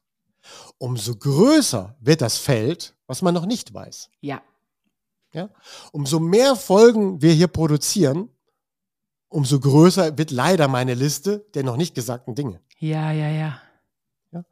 [0.77, 4.11] umso größer wird das Feld, was man noch nicht weiß.
[4.21, 4.43] Ja.
[5.33, 5.49] ja?
[5.93, 8.29] Umso mehr Folgen wir hier produzieren,
[9.29, 12.61] umso größer wird leider meine Liste der noch nicht gesagten Dinge.
[12.81, 13.63] Ja, ja, ja.
[14.33, 14.45] ja?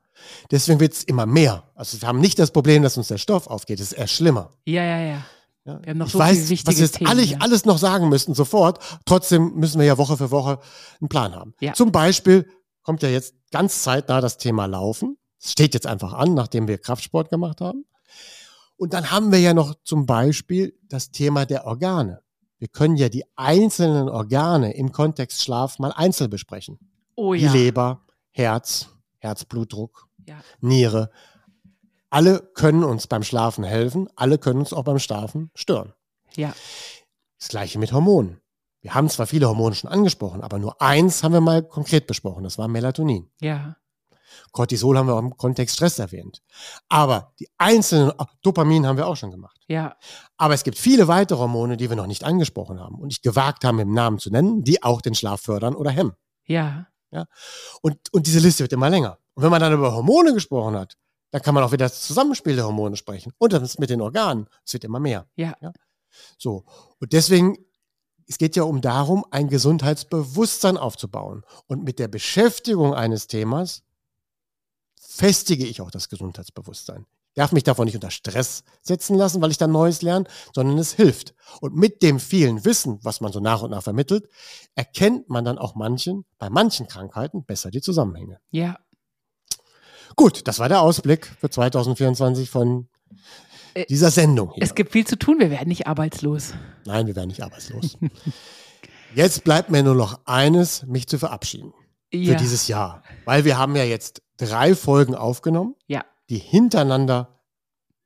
[0.51, 1.71] Deswegen wird es immer mehr.
[1.75, 4.51] Also wir haben nicht das Problem, dass uns der Stoff aufgeht, es ist eher schlimmer.
[4.65, 5.27] Ja, ja, ja.
[5.67, 7.39] Ja, wir haben noch ich so weiß, was wir jetzt Themen, alle, ja.
[7.41, 8.81] alles noch sagen müssten sofort.
[9.07, 10.59] Trotzdem müssen wir ja Woche für Woche
[11.01, 11.55] einen Plan haben.
[11.61, 11.73] Ja.
[11.73, 12.47] Zum Beispiel
[12.83, 15.17] kommt ja jetzt ganz zeitnah das Thema Laufen.
[15.41, 17.87] Es steht jetzt einfach an, nachdem wir Kraftsport gemacht haben.
[18.77, 22.21] Und dann haben wir ja noch zum Beispiel das Thema der Organe.
[22.59, 26.79] wir können ja die einzelnen Organe im Kontext Schlaf mal einzeln besprechen.
[27.15, 27.53] Oh ja.
[27.53, 28.01] Die Leber,
[28.31, 28.89] Herz,
[29.19, 30.09] Herzblutdruck.
[30.61, 31.11] Niere.
[32.15, 35.95] Alle können uns beim Schlafen helfen, alle können uns auch beim Schlafen stören.
[36.37, 36.55] Ja.
[37.41, 38.41] Das gleiche mit Hormonen.
[38.83, 42.45] Wir haben zwar viele Hormone schon angesprochen, aber nur eins haben wir mal konkret besprochen,
[42.45, 43.33] das war Melatonin.
[43.41, 43.75] Ja.
[44.53, 46.41] Cortisol haben wir auch im Kontext Stress erwähnt.
[46.89, 49.61] Aber die einzelnen, ah, Dopamin haben wir auch schon gemacht.
[49.67, 49.97] Ja.
[50.37, 53.65] Aber es gibt viele weitere Hormone, die wir noch nicht angesprochen haben und nicht gewagt
[53.65, 56.13] haben, im Namen zu nennen, die auch den Schlaf fördern oder hemmen.
[57.11, 57.27] Ja.
[57.83, 59.19] Und, und diese Liste wird immer länger.
[59.35, 60.97] Und wenn man dann über Hormone gesprochen hat,
[61.31, 63.33] dann kann man auch wieder das Zusammenspiel der Hormone sprechen.
[63.39, 64.47] Und das mit den Organen.
[64.65, 65.27] Es wird immer mehr.
[65.37, 65.57] Ja.
[66.39, 66.65] So.
[67.01, 67.57] Und deswegen,
[68.29, 71.43] es geht ja um darum, ein Gesundheitsbewusstsein aufzubauen.
[71.67, 73.83] Und mit der Beschäftigung eines Themas
[75.01, 77.07] festige ich auch das Gesundheitsbewusstsein.
[77.35, 80.79] Ich darf mich davon nicht unter Stress setzen lassen, weil ich dann Neues lerne, sondern
[80.79, 81.35] es hilft.
[81.61, 84.29] Und mit dem vielen Wissen, was man so nach und nach vermittelt,
[84.77, 88.39] erkennt man dann auch manchen, bei manchen Krankheiten besser die Zusammenhänge.
[88.53, 88.79] Ja.
[90.17, 92.89] Gut, das war der Ausblick für 2024 von
[93.75, 94.63] Äh, dieser Sendung hier.
[94.63, 96.55] Es gibt viel zu tun, wir werden nicht arbeitslos.
[96.85, 97.99] Nein, wir werden nicht arbeitslos.
[99.15, 101.73] Jetzt bleibt mir nur noch eines, mich zu verabschieden
[102.13, 102.35] für Ja.
[102.37, 103.03] dieses Jahr.
[103.25, 106.05] Weil wir haben ja jetzt drei Folgen aufgenommen, Ja.
[106.31, 107.29] die hintereinander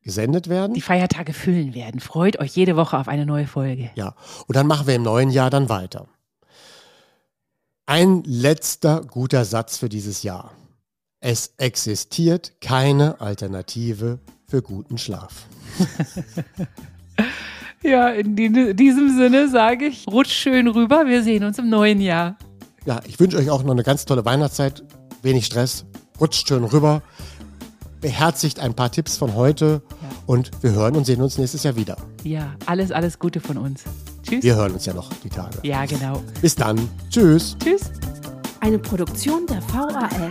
[0.03, 0.75] gesendet werden.
[0.75, 2.01] Die Feiertage füllen werden.
[2.01, 3.91] Freut euch jede Woche auf eine neue Folge.
[3.95, 4.15] ja,
[4.47, 6.09] und dann machen wir im neuen Jahr dann weiter.
[7.87, 10.53] Ein letzter guter Satz für dieses Jahr.
[11.21, 15.47] Es existiert keine Alternative für guten Schlaf.
[17.81, 21.05] Ja, in die- diesem Sinne sage ich, rutscht schön rüber.
[21.07, 22.37] Wir sehen uns im neuen Jahr.
[22.87, 24.83] Ja, ich wünsche euch auch noch eine ganz tolle Weihnachtszeit.
[25.23, 25.85] Wenig Stress.
[26.21, 27.03] Rutscht schön rüber.
[28.01, 29.81] Beherzigt ein paar Tipps von heute.
[30.03, 30.09] Ja.
[30.27, 31.97] Und wir hören und sehen uns nächstes Jahr wieder.
[32.25, 33.85] Ja, alles, alles Gute von uns.
[34.25, 34.43] Tschüss.
[34.43, 35.59] Wir hören uns ja noch die Tage.
[35.63, 36.21] Ja, genau.
[36.43, 36.89] Bis dann.
[37.11, 37.57] Tschüss.
[37.63, 37.93] Tschüss.
[38.59, 40.31] Eine Produktion der VAL.